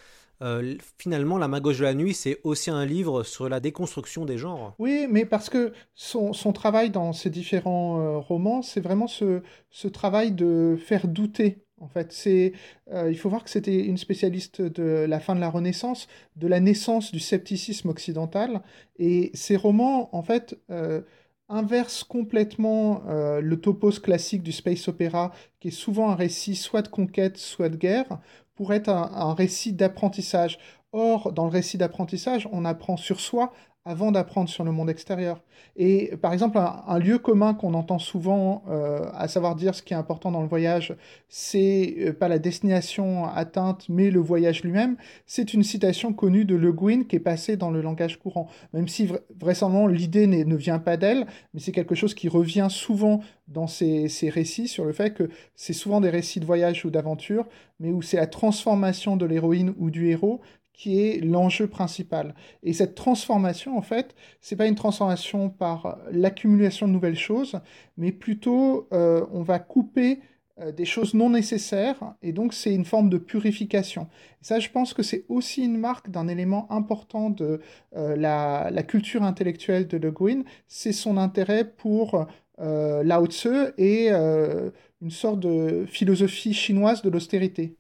Euh, 0.42 0.76
finalement, 0.98 1.36
La 1.36 1.48
main 1.48 1.60
gauche 1.60 1.78
de 1.78 1.82
la 1.82 1.94
nuit, 1.94 2.14
c'est 2.14 2.38
aussi 2.44 2.70
un 2.70 2.86
livre 2.86 3.24
sur 3.24 3.48
la 3.48 3.58
déconstruction 3.58 4.24
des 4.24 4.38
genres. 4.38 4.76
Oui, 4.78 5.08
mais 5.10 5.24
parce 5.24 5.50
que 5.50 5.72
son, 5.94 6.32
travail 6.52 6.90
dans 6.90 7.12
ces 7.12 7.28
différents 7.28 8.00
euh, 8.00 8.18
romans, 8.18 8.62
c'est 8.62 8.80
vraiment 8.80 9.08
ce, 9.08 9.42
ce 9.70 9.88
travail 9.88 10.30
de 10.30 10.78
faire 10.80 11.08
douter 11.08 11.64
en 11.80 11.88
fait, 11.88 12.12
c'est, 12.12 12.52
euh, 12.92 13.10
il 13.10 13.18
faut 13.18 13.30
voir 13.30 13.42
que 13.42 13.50
c'était 13.50 13.84
une 13.84 13.96
spécialiste 13.96 14.60
de 14.60 15.06
la 15.08 15.18
fin 15.18 15.34
de 15.34 15.40
la 15.40 15.48
Renaissance, 15.48 16.08
de 16.36 16.46
la 16.46 16.60
naissance 16.60 17.10
du 17.10 17.20
scepticisme 17.20 17.88
occidental, 17.88 18.60
et 18.98 19.30
ces 19.34 19.56
romans, 19.56 20.14
en 20.14 20.22
fait, 20.22 20.58
euh, 20.70 21.00
inversent 21.48 22.04
complètement 22.04 23.02
euh, 23.08 23.40
le 23.40 23.60
topos 23.60 23.98
classique 24.00 24.42
du 24.42 24.52
space 24.52 24.88
opéra, 24.88 25.32
qui 25.58 25.68
est 25.68 25.70
souvent 25.72 26.10
un 26.10 26.14
récit 26.14 26.54
soit 26.54 26.82
de 26.82 26.88
conquête, 26.88 27.38
soit 27.38 27.70
de 27.70 27.76
guerre, 27.76 28.20
pour 28.54 28.74
être 28.74 28.90
un 28.90 29.32
récit 29.32 29.72
d'apprentissage. 29.72 30.58
Or, 30.92 31.32
dans 31.32 31.44
le 31.44 31.50
récit 31.50 31.78
d'apprentissage, 31.78 32.46
on 32.52 32.66
apprend 32.66 32.98
sur 32.98 33.20
soi 33.20 33.52
avant 33.86 34.12
d'apprendre 34.12 34.48
sur 34.50 34.62
le 34.62 34.72
monde 34.72 34.90
extérieur. 34.90 35.42
Et 35.76 36.14
par 36.20 36.34
exemple, 36.34 36.58
un, 36.58 36.98
lieu 36.98 37.18
commun 37.18 37.54
qu'on 37.54 37.72
entend 37.72 37.98
souvent, 37.98 38.62
euh, 38.68 39.06
à 39.14 39.26
savoir 39.26 39.54
dire 39.54 39.74
ce 39.74 39.82
qui 39.82 39.94
est 39.94 39.96
important 39.96 40.30
dans 40.30 40.42
le 40.42 40.48
voyage, 40.48 40.94
c'est 41.28 41.96
euh, 41.98 42.12
pas 42.12 42.28
la 42.28 42.38
destination 42.38 43.24
atteinte, 43.24 43.88
mais 43.88 44.10
le 44.10 44.20
voyage 44.20 44.62
lui-même, 44.62 44.96
c'est 45.26 45.54
une 45.54 45.62
citation 45.62 46.12
connue 46.12 46.44
de 46.44 46.56
Le 46.56 46.72
Guin 46.72 47.04
qui 47.04 47.16
est 47.16 47.20
passée 47.20 47.56
dans 47.56 47.70
le 47.70 47.80
langage 47.80 48.18
courant. 48.18 48.48
Même 48.74 48.88
si 48.88 49.08
vraisemblablement 49.38 49.86
l'idée 49.86 50.26
ne 50.26 50.56
vient 50.56 50.78
pas 50.78 50.98
d'elle, 50.98 51.26
mais 51.54 51.60
c'est 51.60 51.72
quelque 51.72 51.94
chose 51.94 52.14
qui 52.14 52.28
revient 52.28 52.68
souvent 52.68 53.20
dans 53.48 53.66
ces, 53.66 54.08
ces 54.08 54.28
récits 54.28 54.68
sur 54.68 54.84
le 54.84 54.92
fait 54.92 55.12
que 55.12 55.30
c'est 55.54 55.72
souvent 55.72 56.00
des 56.00 56.10
récits 56.10 56.40
de 56.40 56.44
voyage 56.44 56.84
ou 56.84 56.90
d'aventure, 56.90 57.46
mais 57.80 57.90
où 57.90 58.02
c'est 58.02 58.18
la 58.18 58.26
transformation 58.26 59.16
de 59.16 59.24
l'héroïne 59.24 59.74
ou 59.78 59.90
du 59.90 60.08
héros 60.08 60.40
qui 60.72 61.00
est 61.00 61.20
l'enjeu 61.22 61.66
principal. 61.66 62.34
Et 62.62 62.72
cette 62.72 62.94
transformation, 62.94 63.76
en 63.76 63.82
fait, 63.82 64.14
c'est 64.40 64.56
pas 64.56 64.66
une 64.66 64.74
transformation 64.74 65.50
par 65.50 65.98
l'accumulation 66.10 66.88
de 66.88 66.92
nouvelles 66.92 67.18
choses, 67.18 67.60
mais 67.96 68.12
plutôt 68.12 68.88
euh, 68.92 69.26
on 69.30 69.42
va 69.42 69.58
couper 69.58 70.20
euh, 70.58 70.72
des 70.72 70.86
choses 70.86 71.12
non 71.12 71.30
nécessaires, 71.30 72.14
et 72.22 72.32
donc 72.32 72.54
c'est 72.54 72.74
une 72.74 72.86
forme 72.86 73.10
de 73.10 73.18
purification. 73.18 74.08
Et 74.40 74.44
ça, 74.44 74.58
je 74.58 74.70
pense 74.70 74.94
que 74.94 75.02
c'est 75.02 75.26
aussi 75.28 75.64
une 75.64 75.76
marque 75.76 76.10
d'un 76.10 76.28
élément 76.28 76.70
important 76.72 77.28
de 77.28 77.60
euh, 77.96 78.16
la, 78.16 78.70
la, 78.70 78.82
culture 78.82 79.22
intellectuelle 79.22 79.86
de 79.86 79.98
Le 79.98 80.10
Guin, 80.10 80.44
c'est 80.66 80.92
son 80.92 81.18
intérêt 81.18 81.64
pour 81.64 82.26
Lao 82.58 83.26
Tzu 83.26 83.72
et 83.78 84.10
une 84.10 85.10
sorte 85.10 85.40
de 85.40 85.86
philosophie 85.86 86.52
chinoise 86.52 87.00
de 87.00 87.08
l'austérité. 87.08 87.74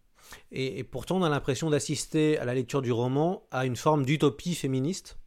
Et, 0.52 0.84
pourtant, 0.84 1.18
on 1.18 1.22
a 1.22 1.28
l'impression 1.28 1.70
d'assister 1.70 2.38
à 2.38 2.44
la 2.44 2.54
lecture 2.54 2.82
du 2.82 2.92
roman 2.92 3.42
à 3.50 3.66
une 3.66 3.76
forme 3.76 4.04
d'utopie 4.04 4.54
féministe. 4.54 5.18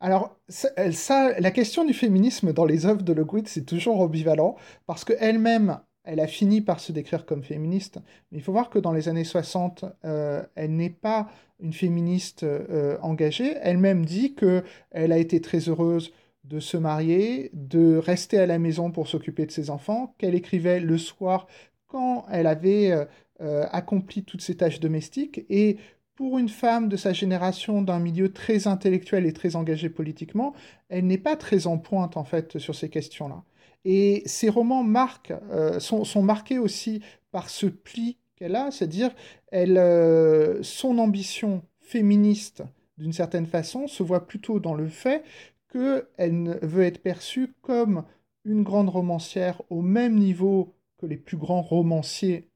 Alors, 0.00 0.36
la 0.76 1.50
question 1.50 1.84
du 1.84 1.94
féminisme 1.94 2.52
dans 2.52 2.64
les 2.64 2.84
œuvres 2.86 3.02
de 3.02 3.12
Le 3.12 3.24
Guin, 3.24 3.42
c'est 3.46 3.64
toujours 3.64 4.00
ambivalent, 4.00 4.56
parce 4.86 5.04
qu'elle-même, 5.04 5.80
elle 6.04 6.20
a 6.20 6.26
fini 6.26 6.60
par 6.60 6.80
se 6.80 6.92
décrire 6.92 7.24
comme 7.24 7.42
féministe, 7.42 8.00
mais 8.30 8.38
il 8.38 8.44
faut 8.44 8.52
voir 8.52 8.68
que 8.68 8.78
dans 8.78 8.92
les 8.92 9.08
années 9.08 9.24
60, 9.24 9.86
euh, 10.04 10.42
elle 10.54 10.76
n'est 10.76 10.90
pas 10.90 11.28
une 11.60 11.72
féministe 11.72 12.42
euh, 12.42 12.98
engagée. 13.00 13.54
Elle-même 13.62 14.04
dit 14.04 14.34
qu'elle 14.34 15.12
a 15.12 15.16
été 15.16 15.40
très 15.40 15.60
heureuse 15.70 16.12
de 16.44 16.60
se 16.60 16.76
marier, 16.76 17.50
de 17.54 17.96
rester 17.96 18.38
à 18.38 18.46
la 18.46 18.58
maison 18.58 18.90
pour 18.90 19.08
s'occuper 19.08 19.46
de 19.46 19.50
ses 19.50 19.70
enfants, 19.70 20.14
qu'elle 20.18 20.34
écrivait 20.34 20.80
le 20.80 20.98
soir 20.98 21.46
quand 21.86 22.26
elle 22.30 22.46
avait 22.46 23.06
euh, 23.40 23.44
euh, 23.44 23.66
accompli 23.72 24.24
toutes 24.24 24.42
ces 24.42 24.56
tâches 24.56 24.80
domestiques. 24.80 25.44
Et 25.48 25.78
pour 26.14 26.38
une 26.38 26.48
femme 26.48 26.88
de 26.88 26.96
sa 26.96 27.12
génération, 27.12 27.82
d'un 27.82 27.98
milieu 27.98 28.32
très 28.32 28.66
intellectuel 28.68 29.26
et 29.26 29.32
très 29.32 29.56
engagé 29.56 29.88
politiquement, 29.88 30.54
elle 30.88 31.06
n'est 31.06 31.18
pas 31.18 31.36
très 31.36 31.66
en 31.66 31.78
pointe 31.78 32.16
en 32.16 32.24
fait 32.24 32.58
sur 32.58 32.74
ces 32.74 32.88
questions-là. 32.88 33.42
Et 33.84 34.22
ces 34.26 34.48
romans 34.48 34.82
marquent, 34.82 35.34
euh, 35.50 35.78
sont, 35.80 36.22
marqués 36.22 36.58
aussi 36.58 37.02
par 37.32 37.50
ce 37.50 37.66
pli 37.66 38.16
qu'elle 38.36 38.56
a, 38.56 38.70
c'est-à-dire 38.70 39.10
elle, 39.52 39.78
euh, 39.78 40.62
son 40.62 40.98
ambition 40.98 41.62
féministe, 41.80 42.62
d'une 42.96 43.12
certaine 43.12 43.46
façon, 43.46 43.88
se 43.88 44.02
voit 44.02 44.26
plutôt 44.26 44.60
dans 44.60 44.74
le 44.74 44.88
fait 44.88 45.22
qu'elle 45.70 46.58
veut 46.62 46.84
être 46.84 47.02
perçue 47.02 47.52
comme 47.60 48.04
une 48.44 48.62
grande 48.62 48.88
romancière 48.88 49.60
au 49.70 49.82
même 49.82 50.14
niveau 50.14 50.74
que 50.98 51.06
les 51.06 51.16
plus 51.16 51.36
grands 51.36 51.62
romanciers 51.62 52.48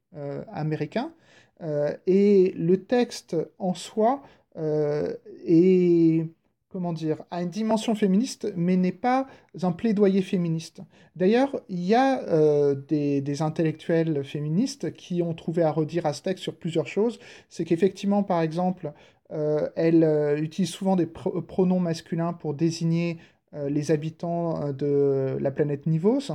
américain. 0.51 1.11
Euh, 1.61 1.93
et 2.07 2.53
le 2.55 2.83
texte 2.83 3.35
en 3.57 3.73
soi 3.73 4.21
euh, 4.57 5.13
est 5.45 6.25
comment 6.69 6.93
dire, 6.93 7.23
a 7.31 7.41
une 7.41 7.49
dimension 7.49 7.95
féministe, 7.95 8.53
mais 8.55 8.77
n'est 8.77 8.91
pas 8.91 9.25
un 9.63 9.71
plaidoyer 9.71 10.21
féministe. 10.21 10.81
D'ailleurs, 11.15 11.59
il 11.67 11.83
y 11.83 11.95
a 11.95 12.21
euh, 12.27 12.75
des, 12.75 13.41
intellectuels 13.41 14.23
féministes 14.23 14.93
qui 14.93 15.23
ont 15.23 15.33
trouvé 15.33 15.63
à 15.63 15.71
redire 15.71 16.05
à 16.05 16.13
ce 16.13 16.21
texte 16.21 16.43
sur 16.43 16.55
plusieurs 16.55 16.87
choses. 16.87 17.19
C'est 17.49 17.65
qu'effectivement, 17.65 18.21
par 18.21 18.41
exemple, 18.41 18.93
euh, 19.31 19.67
elle 19.75 20.03
euh, 20.03 20.39
utilise 20.39 20.69
souvent 20.69 20.95
des 20.95 21.07
pronoms 21.07 21.79
masculins 21.79 22.33
pour 22.33 22.53
désigner 22.53 23.17
les 23.67 23.89
habitants 23.89 24.73
de 24.73 25.35
la 25.41 25.49
planète 25.49 25.87
Nivos 25.87 26.29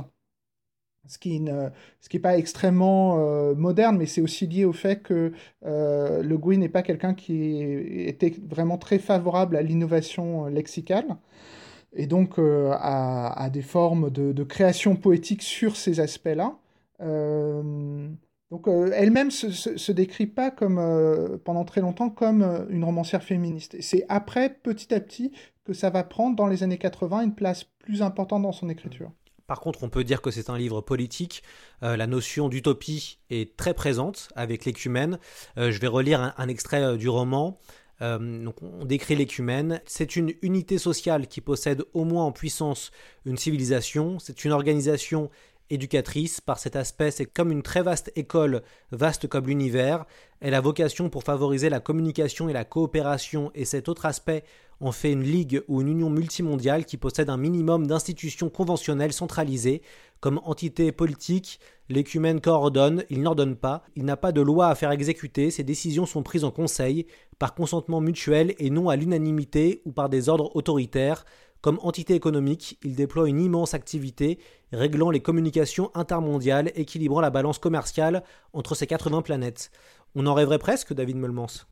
ce 1.07 1.17
qui 1.17 1.39
n'est 1.39 2.19
pas 2.19 2.37
extrêmement 2.37 3.17
euh, 3.19 3.55
moderne, 3.55 3.97
mais 3.97 4.05
c'est 4.05 4.21
aussi 4.21 4.47
lié 4.47 4.65
au 4.65 4.73
fait 4.73 5.01
que 5.01 5.33
euh, 5.65 6.23
Le 6.23 6.37
Gouin 6.37 6.57
n'est 6.57 6.69
pas 6.69 6.83
quelqu'un 6.83 7.13
qui 7.13 7.61
était 8.07 8.33
vraiment 8.49 8.77
très 8.77 8.99
favorable 8.99 9.55
à 9.55 9.61
l'innovation 9.61 10.45
euh, 10.45 10.49
lexicale, 10.49 11.05
et 11.93 12.07
donc 12.07 12.39
à, 12.39 13.49
des 13.53 13.61
formes 13.61 14.09
de, 14.09 14.43
création 14.43 14.97
poétique 14.97 15.41
sur 15.41 15.77
ces 15.77 16.01
aspects-là. 16.01 16.57
donc 18.51 18.67
elle-même 18.67 19.31
se, 19.31 19.49
se, 19.49 19.77
se, 19.77 19.91
décrit 19.93 20.27
pas 20.27 20.51
comme, 20.51 21.39
pendant 21.45 21.63
très 21.63 21.79
longtemps 21.79 22.09
comme 22.09 22.67
une 22.69 22.83
romancière 22.83 23.23
féministe. 23.23 23.77
C'est 23.79 24.05
après, 24.09 24.49
petit 24.49 24.93
à 24.93 24.99
petit, 24.99 25.31
que 25.63 25.71
ça 25.71 25.89
va 25.89 26.03
prendre, 26.03 26.35
dans 26.35 26.47
les 26.47 26.63
années 26.63 26.77
80, 26.77 27.21
une 27.21 27.35
place 27.35 27.63
plus 27.63 28.01
importante 28.01 28.43
dans 28.43 28.51
son 28.51 28.67
écriture. 28.67 29.11
Par 29.47 29.59
contre, 29.59 29.83
on 29.83 29.89
peut 29.89 30.03
dire 30.03 30.21
que 30.21 30.31
c'est 30.31 30.49
un 30.49 30.57
livre 30.57 30.81
politique. 30.81 31.43
Euh, 31.83 31.95
la 31.97 32.07
notion 32.07 32.49
d'utopie 32.49 33.19
est 33.29 33.55
très 33.55 33.73
présente 33.73 34.29
avec 34.35 34.65
l'écumène. 34.65 35.19
Euh, 35.57 35.71
je 35.71 35.79
vais 35.79 35.87
relire 35.87 36.33
un, 36.37 36.47
extrait 36.47 36.81
euh, 36.81 36.97
du 36.97 37.09
roman. 37.09 37.59
on 38.01 38.85
décrit 38.85 39.15
l'écumène. 39.15 39.81
C'est 39.85 40.15
une 40.15 40.33
unité 40.41 40.77
sociale 40.77 41.27
qui 41.27 41.41
possède 41.41 41.83
au 41.93 42.05
moins 42.05 42.25
en 42.25 42.31
puissance 42.31 42.91
une 43.25 43.37
civilisation. 43.37 44.17
C'est 44.19 44.45
une 44.45 44.51
organisation 44.51 45.29
éducatrice. 45.69 46.41
Par 46.41 46.59
cet 46.59 46.75
aspect, 46.75 47.11
c'est 47.11 47.25
comme 47.25 47.51
une 47.51 47.63
très 47.63 47.81
vaste 47.81 48.11
école, 48.15 48.63
vaste 48.91 49.27
comme 49.27 49.47
l'univers. 49.47 50.05
Elle 50.39 50.53
a 50.53 50.61
vocation 50.61 51.09
pour 51.09 51.23
favoriser 51.23 51.69
la 51.69 51.79
communication 51.79 52.49
et 52.49 52.53
la 52.53 52.65
coopération. 52.65 53.51
Et 53.55 53.65
cet 53.65 53.89
autre 53.89 54.05
aspect 54.05 54.43
on 54.81 54.91
fait 54.91 55.11
une 55.11 55.23
ligue 55.23 55.63
ou 55.67 55.81
une 55.81 55.89
union 55.89 56.09
multimondiale 56.09 56.85
qui 56.85 56.97
possède 56.97 57.29
un 57.29 57.37
minimum 57.37 57.87
d'institutions 57.87 58.49
conventionnelles 58.49 59.13
centralisées. 59.13 59.81
Comme 60.19 60.41
entité 60.43 60.91
politique, 60.91 61.59
l'écumène 61.89 62.41
coordonne, 62.41 63.03
il 63.09 63.21
n'ordonne 63.21 63.55
pas, 63.55 63.83
il 63.95 64.05
n'a 64.05 64.17
pas 64.17 64.31
de 64.31 64.41
loi 64.41 64.67
à 64.67 64.75
faire 64.75 64.91
exécuter, 64.91 65.51
ses 65.51 65.63
décisions 65.63 66.05
sont 66.05 66.23
prises 66.23 66.43
en 66.43 66.51
conseil, 66.51 67.05
par 67.37 67.53
consentement 67.53 68.01
mutuel 68.01 68.55
et 68.57 68.69
non 68.69 68.89
à 68.89 68.95
l'unanimité 68.95 69.81
ou 69.85 69.91
par 69.91 70.09
des 70.09 70.29
ordres 70.29 70.55
autoritaires. 70.55 71.25
Comme 71.61 71.79
entité 71.81 72.13
économique, 72.13 72.77
il 72.83 72.95
déploie 72.95 73.27
une 73.27 73.41
immense 73.41 73.73
activité, 73.73 74.39
réglant 74.71 75.09
les 75.09 75.19
communications 75.19 75.89
intermondiales, 75.95 76.71
équilibrant 76.75 77.21
la 77.21 77.31
balance 77.31 77.57
commerciale 77.57 78.23
entre 78.53 78.75
ces 78.75 78.87
80 78.87 79.21
planètes. 79.23 79.71
On 80.15 80.27
en 80.27 80.33
rêverait 80.33 80.59
presque, 80.59 80.93
David 80.93 81.17
Melmans. 81.17 81.65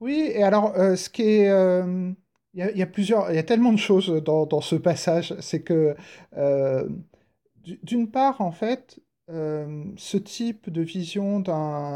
Oui, 0.00 0.30
et 0.34 0.42
alors, 0.42 0.72
euh, 0.76 0.96
ce 0.96 1.08
qui 1.10 1.22
est... 1.22 1.50
Euh, 1.50 2.12
il 2.54 2.76
y, 2.76 2.82
a, 2.82 2.86
plusieurs, 2.86 3.30
il 3.30 3.36
y 3.36 3.38
a 3.38 3.42
tellement 3.42 3.72
de 3.72 3.78
choses 3.78 4.08
dans, 4.22 4.46
dans 4.46 4.60
ce 4.60 4.76
passage. 4.76 5.34
C'est 5.40 5.62
que, 5.62 5.96
euh, 6.36 6.88
d'une 7.82 8.10
part, 8.10 8.40
en 8.40 8.52
fait, 8.52 9.00
euh, 9.30 9.84
ce 9.96 10.16
type 10.16 10.70
de 10.70 10.82
vision 10.82 11.42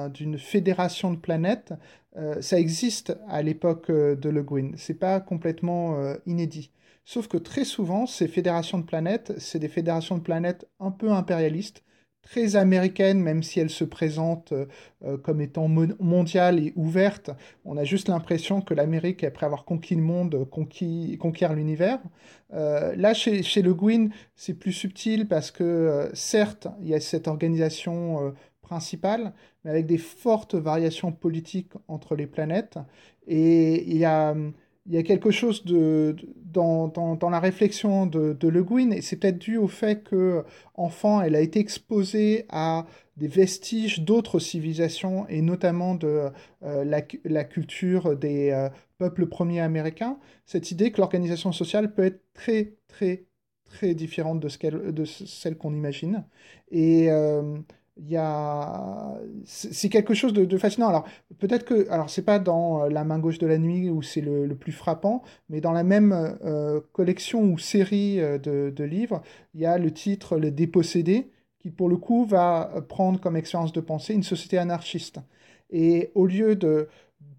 d'une 0.08 0.38
fédération 0.38 1.12
de 1.12 1.18
planètes, 1.18 1.74
euh, 2.16 2.40
ça 2.42 2.58
existe 2.58 3.16
à 3.28 3.42
l'époque 3.42 3.90
de 3.90 4.28
Le 4.28 4.42
Guin. 4.42 4.72
C'est 4.76 4.98
pas 4.98 5.20
complètement 5.20 5.96
inédit. 6.26 6.72
Sauf 7.04 7.28
que 7.28 7.36
très 7.38 7.64
souvent, 7.64 8.06
ces 8.06 8.28
fédérations 8.28 8.78
de 8.78 8.84
planètes, 8.84 9.32
c'est 9.38 9.58
des 9.58 9.68
fédérations 9.68 10.18
de 10.18 10.22
planètes 10.22 10.68
un 10.80 10.90
peu 10.90 11.10
impérialistes 11.10 11.82
très 12.22 12.56
américaine, 12.56 13.20
même 13.20 13.42
si 13.42 13.60
elle 13.60 13.70
se 13.70 13.84
présente 13.84 14.52
euh, 14.52 15.16
comme 15.18 15.40
étant 15.40 15.68
mondiale 15.68 16.58
et 16.58 16.72
ouverte. 16.76 17.30
On 17.64 17.76
a 17.76 17.84
juste 17.84 18.08
l'impression 18.08 18.60
que 18.60 18.74
l'Amérique, 18.74 19.24
après 19.24 19.46
avoir 19.46 19.64
conquis 19.64 19.94
le 19.94 20.02
monde, 20.02 20.46
conquiert 20.50 21.54
l'univers. 21.54 22.00
Euh, 22.52 22.94
là, 22.96 23.14
chez, 23.14 23.42
chez, 23.42 23.62
Le 23.62 23.74
Guin, 23.74 24.08
c'est 24.36 24.54
plus 24.54 24.72
subtil 24.72 25.26
parce 25.26 25.50
que, 25.50 25.64
euh, 25.64 26.14
certes, 26.14 26.68
il 26.82 26.88
y 26.88 26.94
a 26.94 27.00
cette 27.00 27.28
organisation 27.28 28.34
principale, 28.60 29.32
mais 29.64 29.70
avec 29.70 29.86
des 29.86 29.98
fortes 29.98 30.54
variations 30.54 31.12
politiques 31.12 31.72
entre 31.88 32.14
les 32.14 32.26
planètes. 32.26 32.78
Et 33.26 33.90
il 33.90 33.96
y 33.96 34.04
a 34.04 34.34
il 34.88 34.94
y 34.94 34.96
a 34.96 35.02
quelque 35.02 35.30
chose 35.30 35.64
de, 35.66 36.16
dans, 36.46 36.88
dans, 36.88 37.30
la 37.30 37.40
réflexion 37.40 38.06
de, 38.06 38.32
de 38.32 38.48
Le 38.48 38.64
Guin, 38.64 38.90
et 38.90 39.02
c'est 39.02 39.16
peut-être 39.16 39.38
dû 39.38 39.58
au 39.58 39.68
fait 39.68 40.02
que, 40.02 40.44
enfant, 40.74 41.20
elle 41.20 41.36
a 41.36 41.40
été 41.40 41.60
exposée 41.60 42.46
à 42.48 42.86
des 43.18 43.28
vestiges 43.28 44.00
d'autres 44.00 44.38
civilisations, 44.38 45.28
et 45.28 45.42
notamment 45.42 45.94
de 45.94 46.30
euh, 46.62 46.84
la, 46.84 47.02
la, 47.24 47.44
culture 47.44 48.16
des 48.16 48.50
euh, 48.50 48.70
peuples 48.96 49.26
premiers 49.26 49.60
américains, 49.60 50.18
cette 50.46 50.70
idée 50.70 50.90
que 50.90 50.98
l'organisation 51.02 51.52
sociale 51.52 51.92
peut 51.92 52.04
être 52.04 52.22
très, 52.32 52.72
très, 52.88 53.26
très 53.66 53.94
différente 53.94 54.40
de, 54.40 54.48
ce 54.48 54.90
de 54.90 55.04
celle 55.04 55.58
qu'on 55.58 55.74
imagine. 55.74 56.24
Et 56.70 57.10
euh, 57.10 57.58
il 57.98 58.08
y 58.08 58.16
a 58.16 59.14
c'est 59.44 59.88
quelque 59.88 60.14
chose 60.14 60.32
de, 60.32 60.58
fascinant. 60.58 60.88
Alors 60.88 61.04
peut-être 61.38 61.64
que 61.64 61.88
alors 61.90 62.10
c'est 62.10 62.22
pas 62.22 62.38
dans 62.38 62.84
euh, 62.84 62.88
la 62.88 63.04
main 63.04 63.18
gauche 63.18 63.38
de 63.38 63.46
la 63.46 63.58
nuit 63.58 63.90
où 63.90 64.02
c'est 64.02 64.20
le, 64.20 64.54
plus 64.54 64.72
frappant 64.72 65.22
mais 65.48 65.60
dans 65.60 65.72
la 65.72 65.82
même 65.82 66.12
euh, 66.44 66.80
collection 66.92 67.42
ou 67.42 67.58
série 67.58 68.20
euh, 68.20 68.38
de, 68.38 68.84
livres 68.84 69.22
il 69.54 69.60
y 69.60 69.66
a 69.66 69.78
le 69.78 69.92
titre 69.92 70.38
le 70.38 70.50
dépossédé 70.50 71.30
qui 71.58 71.70
pour 71.70 71.88
le 71.88 71.96
coup 71.96 72.24
va 72.24 72.72
prendre 72.88 73.20
comme 73.20 73.36
expérience 73.36 73.72
de 73.72 73.80
pensée 73.80 74.14
une 74.14 74.22
société 74.22 74.58
anarchiste. 74.58 75.18
Et 75.70 76.10
au 76.14 76.26
lieu 76.26 76.56
de 76.56 76.88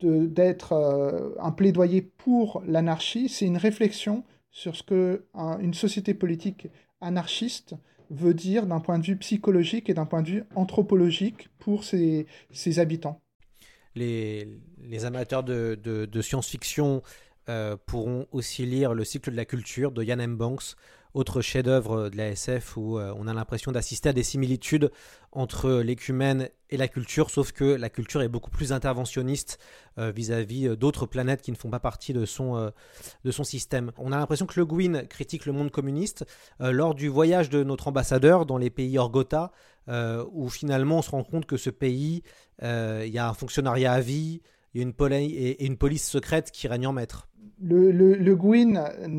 d'être 0.02 1.36
un 1.42 1.52
plaidoyer 1.52 2.02
pour 2.02 2.62
l'anarchie 2.66 3.28
c'est 3.28 3.46
une 3.46 3.58
réflexion 3.58 4.24
sur 4.52 4.76
ce 4.76 4.84
que 4.84 5.26
une 5.62 5.74
société 5.74 6.14
politique 6.14 6.68
anarchiste 7.02 7.76
veut 8.10 8.34
dire 8.34 8.66
d'un 8.66 8.80
point 8.80 9.00
de 9.00 9.06
vue 9.06 9.18
psychologique 9.18 9.90
et 9.90 9.94
d'un 9.94 10.06
point 10.06 10.22
de 10.22 10.30
vue 10.30 10.44
anthropologique 10.56 11.50
pour 11.60 11.84
ses, 11.84 12.26
habitants. 12.78 13.22
Les, 13.96 14.48
amateurs 15.04 15.44
de, 15.44 16.22
science-fiction 16.22 17.02
euh, 17.50 17.76
pourront 17.86 18.28
aussi 18.32 18.66
lire 18.66 18.94
Le 18.94 19.04
cycle 19.04 19.32
de 19.32 19.36
la 19.36 19.46
culture 19.46 19.92
de 19.92 20.04
Yann 20.04 20.22
M. 20.22 20.38
Banks, 20.38 20.76
autre 21.20 21.42
chef-d'œuvre 21.42 22.10
de 22.10 22.18
la 22.18 22.30
SF 22.30 22.78
où 22.78 22.98
euh, 22.98 23.14
on 23.18 23.28
a 23.28 23.34
l'impression 23.34 23.72
d'assister 23.72 24.10
à 24.10 24.14
des 24.14 24.24
similitudes 24.24 24.90
entre 25.32 25.82
l'écumène 25.82 26.50
et 26.70 26.78
la 26.78 26.88
culture, 26.88 27.30
sauf 27.30 27.52
que 27.52 27.66
la 27.66 27.90
culture 27.90 28.22
est 28.22 28.30
beaucoup 28.30 28.50
plus 28.50 28.72
interventionniste 28.72 29.60
euh, 29.98 30.12
vis-à-vis 30.12 30.68
euh, 30.68 30.76
d'autres 30.76 31.06
planètes 31.06 31.42
qui 31.42 31.52
ne 31.52 31.58
font 31.58 31.70
pas 31.70 31.80
partie 31.80 32.14
de 32.14 32.26
son, 32.26 32.72
de 33.26 33.32
son 33.32 33.44
système. 33.44 33.92
On 33.98 34.12
a 34.12 34.18
l'impression 34.18 34.46
que 34.46 34.60
Le 34.60 34.66
Guin 34.66 35.06
critique 35.06 35.46
le 35.46 35.52
monde 35.52 35.72
communiste 35.72 36.26
lors 36.60 36.96
du 36.96 37.10
voyage 37.10 37.50
de 37.50 37.64
notre 37.64 37.90
ambassadeur 37.90 38.46
dans 38.46 38.58
les 38.58 38.70
pays 38.70 38.98
Orgota, 38.98 39.52
où 40.32 40.50
finalement 40.50 41.00
on 41.00 41.02
se 41.02 41.12
rend 41.12 41.24
compte 41.24 41.46
que 41.46 41.58
ce 41.58 41.70
pays, 41.70 42.24
il 42.62 43.08
y 43.08 43.18
a 43.18 43.30
un 43.30 43.34
fonctionnariat 43.34 43.94
à 43.94 44.02
vie, 44.02 44.42
a 44.76 44.82
une, 44.82 44.94
et 45.12 45.66
une 45.66 45.78
police 45.78 46.08
secrète 46.08 46.52
qui 46.52 46.68
règne 46.68 46.88
en 46.88 46.94
maître. 46.94 47.28
Le, 47.62 47.92
le, 47.92 48.16
le 48.16 48.38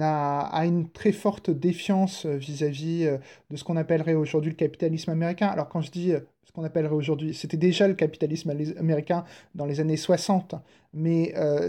a, 0.03 0.67
une 0.67 0.89
très 0.91 1.13
forte 1.13 1.51
défiance 1.51 2.25
vis-à-vis 2.25 3.05
euh, 3.05 3.19
de 3.51 3.57
ce 3.57 3.65
qu'on 3.65 3.77
appellerait 3.77 4.15
aujourd'hui 4.15 4.51
le 4.51 4.57
capitalisme 4.57 5.11
américain. 5.11 5.49
Alors 5.49 5.69
quand 5.69 5.83
je 5.83 5.91
dis 5.91 6.13
euh, 6.13 6.21
ce 6.45 6.53
qu'on 6.53 6.65
appellerait 6.65 6.95
aujourd'hui, 6.95 7.35
c'était 7.35 7.59
déjà 7.59 7.87
le 7.87 7.95
capitalisme 7.95 8.51
américain 8.79 9.25
dans 9.55 9.67
les 9.67 9.81
années 9.81 9.99
60, 9.99 10.55
mais 10.95 11.35
euh, 11.37 11.69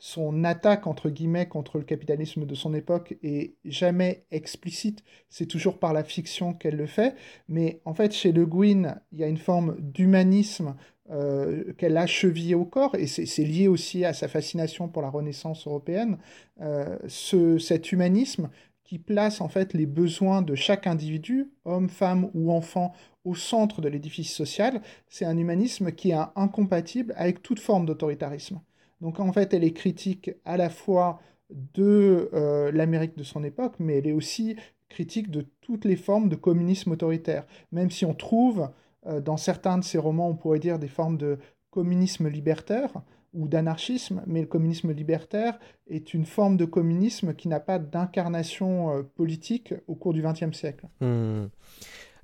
son 0.00 0.44
attaque 0.44 0.86
entre 0.86 1.10
guillemets 1.10 1.46
contre 1.46 1.78
le 1.78 1.84
capitalisme 1.84 2.44
de 2.44 2.54
son 2.54 2.74
époque 2.74 3.16
est 3.22 3.54
jamais 3.64 4.24
explicite, 4.30 5.04
c'est 5.28 5.46
toujours 5.46 5.78
par 5.78 5.92
la 5.92 6.04
fiction 6.04 6.54
qu'elle 6.54 6.76
le 6.76 6.86
fait, 6.86 7.14
mais 7.48 7.80
en 7.84 7.94
fait 7.94 8.12
chez 8.12 8.32
Le 8.32 8.46
Guin, 8.46 8.96
il 9.12 9.18
y 9.18 9.24
a 9.24 9.28
une 9.28 9.38
forme 9.38 9.76
d'humanisme 9.80 10.74
euh, 11.10 11.72
qu'elle 11.78 11.96
a 11.96 12.06
chevillé 12.06 12.54
au 12.54 12.64
corps, 12.64 12.94
et 12.94 13.06
c'est 13.06 13.44
lié 13.44 13.68
aussi 13.68 14.04
à 14.04 14.12
sa 14.12 14.28
fascination 14.28 14.88
pour 14.88 15.02
la 15.02 15.08
Renaissance 15.08 15.66
européenne, 15.66 16.18
euh, 16.60 16.98
ce, 17.06 17.58
cet 17.58 17.92
humanisme 17.92 18.50
qui 18.84 18.98
place 18.98 19.40
en 19.40 19.48
fait 19.48 19.74
les 19.74 19.86
besoins 19.86 20.42
de 20.42 20.54
chaque 20.54 20.86
individu, 20.86 21.50
homme, 21.64 21.88
femme 21.88 22.30
ou 22.34 22.52
enfant, 22.52 22.92
au 23.24 23.34
centre 23.34 23.80
de 23.80 23.88
l'édifice 23.88 24.32
social, 24.32 24.80
c'est 25.08 25.24
un 25.24 25.36
humanisme 25.36 25.92
qui 25.92 26.10
est 26.10 26.18
incompatible 26.36 27.12
avec 27.16 27.42
toute 27.42 27.60
forme 27.60 27.86
d'autoritarisme. 27.86 28.60
Donc 29.00 29.20
en 29.20 29.32
fait, 29.32 29.54
elle 29.54 29.64
est 29.64 29.72
critique 29.72 30.30
à 30.44 30.56
la 30.56 30.70
fois 30.70 31.20
de 31.50 32.30
euh, 32.32 32.72
l'Amérique 32.72 33.16
de 33.16 33.22
son 33.22 33.44
époque, 33.44 33.74
mais 33.78 33.98
elle 33.98 34.06
est 34.06 34.12
aussi 34.12 34.56
critique 34.88 35.30
de 35.30 35.46
toutes 35.60 35.84
les 35.84 35.96
formes 35.96 36.28
de 36.28 36.36
communisme 36.36 36.92
autoritaire, 36.92 37.46
même 37.72 37.90
si 37.90 38.04
on 38.04 38.14
trouve 38.14 38.70
dans 39.24 39.36
certains 39.36 39.78
de 39.78 39.84
ses 39.84 39.98
romans, 39.98 40.28
on 40.28 40.34
pourrait 40.34 40.58
dire 40.58 40.78
des 40.78 40.88
formes 40.88 41.16
de 41.16 41.38
communisme 41.70 42.28
libertaire, 42.28 42.92
ou 43.34 43.48
d'anarchisme, 43.48 44.22
mais 44.26 44.40
le 44.40 44.46
communisme 44.46 44.92
libertaire 44.92 45.58
est 45.88 46.14
une 46.14 46.24
forme 46.24 46.56
de 46.56 46.64
communisme 46.64 47.34
qui 47.34 47.48
n'a 47.48 47.60
pas 47.60 47.78
d'incarnation 47.78 48.90
euh, 48.90 49.02
politique 49.02 49.74
au 49.86 49.94
cours 49.94 50.12
du 50.12 50.22
XXe 50.22 50.56
siècle. 50.56 50.86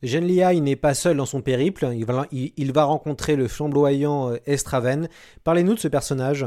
Jeanne 0.02 0.26
Lia, 0.26 0.52
il 0.52 0.62
n'est 0.62 0.76
pas 0.76 0.94
seul 0.94 1.16
dans 1.16 1.26
son 1.26 1.40
périple, 1.40 1.90
il 1.94 2.04
va, 2.04 2.26
il 2.32 2.72
va 2.72 2.84
rencontrer 2.84 3.36
le 3.36 3.48
flamboyant 3.48 4.30
euh, 4.30 4.36
Estraven. 4.46 5.08
Parlez-nous 5.44 5.74
de 5.74 5.78
ce 5.78 5.88
personnage. 5.88 6.46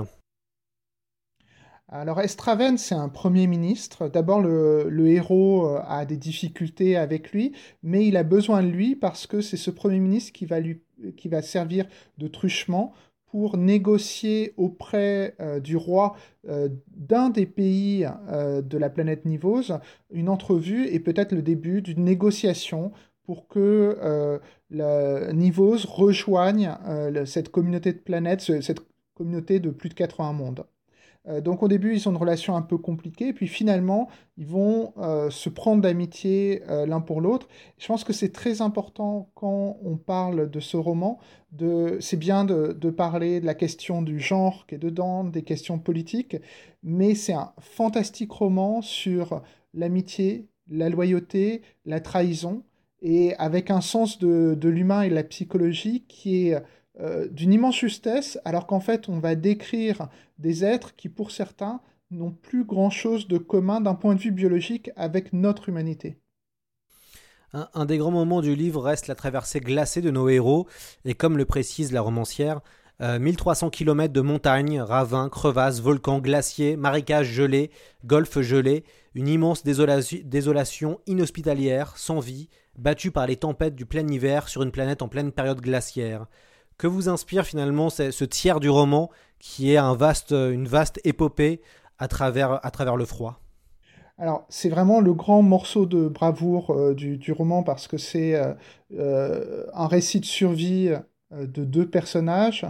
Alors 1.90 2.20
Estraven, 2.20 2.78
c'est 2.78 2.96
un 2.96 3.08
premier 3.08 3.48
ministre. 3.48 4.10
D'abord, 4.10 4.42
le, 4.42 5.08
héros 5.08 5.68
euh, 5.68 5.80
a 5.88 6.06
des 6.06 6.18
difficultés 6.18 6.98
avec 6.98 7.32
lui, 7.32 7.54
mais 7.82 8.06
il 8.06 8.18
a 8.18 8.24
besoin 8.24 8.62
de 8.62 8.68
lui 8.68 8.98
parce 8.98 9.26
que 9.26 9.40
c'est 9.40 9.56
ce 9.56 9.72
premier 9.72 10.00
ministre 10.00 10.34
qui 10.34 10.46
va, 11.30 11.42
servir 11.42 11.86
de 12.18 12.28
truchement 12.28 12.94
pour 13.28 13.56
négocier 13.56 14.54
auprès 14.58 15.36
euh, 15.40 15.62
du 15.62 15.78
roi 15.78 16.18
euh, 16.50 16.68
d'un 16.90 17.30
des 17.30 17.46
pays 17.46 18.06
de 18.06 18.78
la 18.78 18.90
planète 18.90 19.24
Nivose 19.24 19.80
une 20.12 20.28
entrevue 20.28 20.88
et 20.88 21.00
peut-être 21.00 21.32
le 21.32 21.42
début 21.42 21.82
d'une 21.82 22.04
négociation 22.04 22.92
pour 23.24 23.48
que 23.48 24.40
Nivose 24.70 25.86
rejoigne 25.86 26.76
cette 27.26 27.50
communauté 27.50 27.94
de 27.94 28.00
planètes, 28.00 28.42
cette 28.42 28.82
communauté 29.16 29.60
de 29.60 29.70
plus 29.70 29.90
de 29.90 29.94
80 29.94 30.34
mondes. 30.34 30.66
Euh, 31.28 31.42
donc 31.42 31.64
au 31.64 31.68
début, 31.68 31.94
ils 31.94 32.08
ont 32.08 32.12
une 32.12 32.18
relation 32.18 32.56
un 32.56 32.62
peu 32.62 32.78
compliquée, 32.78 33.34
puis 33.34 33.48
finalement, 33.48 34.10
ils 34.38 34.46
vont 34.46 34.94
euh, 34.98 35.30
se 35.30 35.50
prendre 35.50 35.82
d'amitié 35.82 36.64
euh, 36.70 36.86
l'un 36.86 37.02
pour 37.02 37.22
l'autre. 37.22 37.48
Je 37.78 37.88
pense 37.88 38.04
que 38.04 38.14
c'est 38.14 38.32
très 38.32 38.62
important 38.62 39.30
quand 39.36 39.78
on 39.84 39.98
parle 39.98 40.50
de 40.50 40.60
ce 40.60 40.78
roman, 40.78 41.20
c'est 42.00 42.18
bien 42.18 42.46
de, 42.46 42.90
parler 42.90 43.40
de 43.40 43.46
la 43.46 43.56
question 43.56 44.02
du 44.02 44.20
genre 44.20 44.66
qui 44.68 44.76
est 44.76 44.80
dedans, 44.80 45.24
des 45.24 45.44
questions 45.44 45.80
politiques, 45.80 46.38
mais 46.84 47.16
c'est 47.16 47.34
un 47.34 47.52
fantastique 47.60 48.32
roman 48.32 48.82
sur 48.82 49.42
l'amitié, 49.74 50.48
la 50.70 50.90
loyauté, 50.90 51.62
la 51.86 52.00
trahison, 52.00 52.64
et 53.02 53.36
avec 53.36 53.70
un 53.70 53.82
sens 53.82 54.20
de, 54.20 54.56
de 54.60 54.70
l'humain 54.70 55.04
et 55.04 55.10
de 55.10 55.16
la 55.16 55.24
psychologie 55.24 56.04
qui 56.08 56.48
est 56.48 56.62
euh, 57.00 57.28
d'une 57.30 57.54
immense 57.54 57.78
justesse, 57.78 58.40
alors 58.46 58.68
qu'en 58.68 58.80
fait 58.80 59.10
on 59.10 59.20
va 59.20 59.36
décrire 59.36 60.10
des 60.40 60.66
êtres 60.66 60.96
qui 60.96 61.10
pour 61.10 61.32
certains 61.32 61.82
n'ont 62.12 62.32
plus 62.32 62.64
grand-chose 62.64 63.28
de 63.28 63.38
commun 63.38 63.82
d'un 63.82 63.96
point 63.96 64.16
de 64.16 64.22
vue 64.22 64.32
biologique 64.32 64.90
avec 64.96 65.34
notre 65.34 65.70
humanité. 65.70 66.18
Un, 67.54 67.86
des 67.86 67.98
grands 67.98 68.12
moments 68.12 68.42
du 68.42 68.56
livre 68.56 68.82
reste 68.82 69.08
la 69.08 69.16
traversée 69.16 69.62
glacée 69.62 70.02
de 70.02 70.12
nos 70.12 70.28
héros, 70.28 70.68
et 71.06 71.14
comme 71.14 71.38
le 71.38 71.46
précise 71.46 71.92
la 71.92 72.02
romancière, 72.02 72.62
1300 73.00 73.68
euh, 73.68 73.70
km 73.70 74.14
de 74.14 74.22
montagnes, 74.22 74.82
ravins, 74.82 75.30
crevasses, 75.30 75.82
volcans, 75.82 76.20
glaciers, 76.20 76.76
marécages 76.76 77.28
gelés, 77.28 77.72
golfes 78.06 78.42
gelés, 78.42 78.84
une 79.14 79.28
immense 79.28 79.64
désolation 79.64 81.00
inhospitalière, 81.06 81.98
sans 81.98 82.20
vie, 82.20 82.50
battue 82.78 83.12
par 83.12 83.28
les 83.28 83.38
tempêtes 83.38 83.76
du 83.76 83.86
plein 83.86 84.08
hiver 84.08 84.50
sur 84.50 84.64
une 84.64 84.72
planète 84.72 85.02
en 85.02 85.08
pleine 85.08 85.32
période 85.32 85.62
glaciaire. 85.62 86.28
Que 86.78 86.88
vous 86.88 87.10
inspire 87.10 87.46
finalement 87.46 87.90
ce 87.90 88.24
tiers 88.24 88.60
du 88.60 88.70
roman 88.70 89.10
qui 89.40 89.72
est 89.72 89.78
une 89.78 90.68
vaste 90.68 91.02
épopée 91.04 91.62
à 91.98 92.08
travers, 92.08 92.66
à 92.66 92.72
travers 92.72 92.96
le 92.96 93.06
froid 93.06 93.40
alors, 94.20 94.46
c'est 94.50 94.70
vraiment 94.70 95.00
le 95.00 95.14
grand 95.14 95.44
morceau 95.44 95.86
de 95.86 96.08
bravoure 96.08 96.72
euh, 96.72 96.96
du, 96.96 97.32
roman 97.32 97.62
parce 97.62 97.88
que 97.88 97.98
c'est 97.98 98.36
euh, 98.36 98.54
euh, 98.98 99.66
un 99.74 99.88
récit 99.88 100.20
de 100.20 100.26
survie 100.26 100.92
de 101.32 101.66
deux 101.66 101.88
personnages 101.88 102.66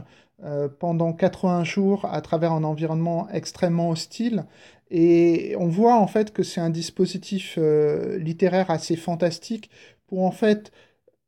pendant 0.79 1.13
80 1.13 1.63
jours 1.63 2.05
à 2.05 2.21
travers 2.21 2.51
un 2.51 2.63
environnement 2.63 3.27
extrêmement 3.31 3.89
hostile. 3.89 4.45
Et 4.91 5.55
on 5.59 5.67
voit 5.67 5.95
en 5.95 6.07
fait 6.07 6.31
que 6.31 6.43
c'est 6.43 6.61
un 6.61 6.69
dispositif 6.69 7.57
littéraire 7.57 8.69
assez 8.69 8.95
fantastique 8.95 9.71
pour 10.07 10.23
en 10.23 10.31
fait 10.31 10.71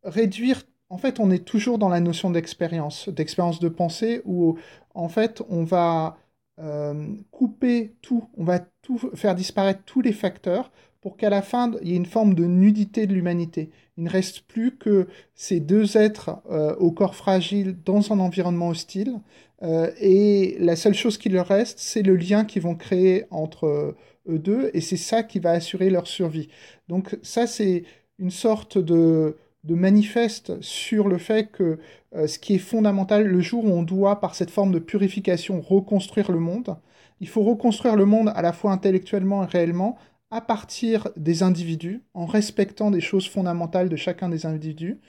réduire 0.04 0.64
en 0.90 0.98
fait, 0.98 1.20
on 1.20 1.32
est 1.32 1.46
toujours 1.46 1.78
dans 1.78 1.90
la 1.90 2.00
notion 2.00 2.32
d'expérience, 2.32 3.10
d'expérience 3.10 3.60
de 3.60 3.70
pensée, 3.70 4.22
où 4.26 4.58
en 4.94 5.10
fait, 5.10 5.42
on 5.50 5.64
va 5.64 6.18
euh, 6.60 7.08
couper 7.32 7.96
tout, 8.02 8.28
on 8.38 8.44
va 8.44 8.60
tout 8.82 8.98
faire 9.16 9.36
disparaître 9.36 9.82
tous 9.86 10.02
les 10.02 10.14
facteurs 10.14 10.72
pour 11.02 11.16
qu'à 11.16 11.30
la 11.30 11.42
fin, 11.42 11.72
il 11.82 11.90
y 11.90 11.94
ait 11.94 11.98
une 11.98 12.06
forme 12.06 12.34
de 12.34 12.46
nudité 12.46 13.08
de 13.08 13.14
l'humanité. 13.14 13.70
Il 13.98 14.04
ne 14.04 14.10
reste 14.10 14.42
plus 14.42 14.76
que 14.76 15.08
ces 15.36 15.60
deux 15.62 15.96
êtres 15.96 16.42
euh, 16.52 16.76
au 16.76 16.92
corps 16.92 17.16
fragile 17.16 17.78
dans 17.86 18.12
un 18.12 18.20
environnement 18.20 18.70
hostile, 18.70 19.20
euh, 19.62 19.92
et 20.00 20.58
la 20.60 20.76
seule 20.76 20.94
chose 20.94 21.18
qui 21.18 21.30
leur 21.30 21.48
reste, 21.48 21.80
c'est 21.80 22.02
le 22.02 22.16
lien 22.16 22.46
qu'ils 22.46 22.62
vont 22.64 22.76
créer 22.76 23.26
entre 23.32 23.96
eux 24.28 24.40
deux, 24.40 24.70
et 24.74 24.82
c'est 24.82 24.98
ça 24.98 25.24
qui 25.24 25.40
va 25.40 25.52
assurer 25.52 25.90
leur 25.90 26.08
survie. 26.08 26.50
Donc 26.88 27.18
ça, 27.24 27.48
c'est 27.48 27.84
une 28.20 28.32
sorte 28.32 28.78
de 28.78 29.38
de 29.64 29.76
manifeste 29.76 30.62
sur 30.62 31.08
le 31.08 31.18
fait 31.18 31.52
que 31.52 31.80
euh, 32.16 32.28
ce 32.28 32.40
qui 32.40 32.56
est 32.56 32.60
fondamental, 32.60 33.26
le 33.26 33.42
jour 33.42 33.66
où 33.66 33.70
on 33.70 33.84
doit, 33.84 34.20
par 34.20 34.36
cette 34.36 34.52
forme 34.52 34.72
de 34.72 34.80
purification, 34.80 35.62
reconstruire 35.62 36.32
le 36.32 36.40
monde, 36.40 36.78
il 37.20 37.28
faut 37.28 37.44
reconstruire 37.44 37.96
le 37.96 38.06
monde 38.06 38.32
à 38.34 38.42
la 38.42 38.54
fois 38.54 38.72
intellectuellement 38.72 39.44
et 39.44 39.48
réellement, 39.48 39.98
à 40.32 40.42
partir 40.42 41.10
des 41.18 41.44
individus, 41.44 42.04
en 42.14 42.26
respectant 42.26 42.92
des 42.92 43.02
choses 43.02 43.28
fondamentales 43.28 43.90
de 43.90 43.96
chacun 43.96 44.30
des 44.30 44.46
individus, 44.46 45.02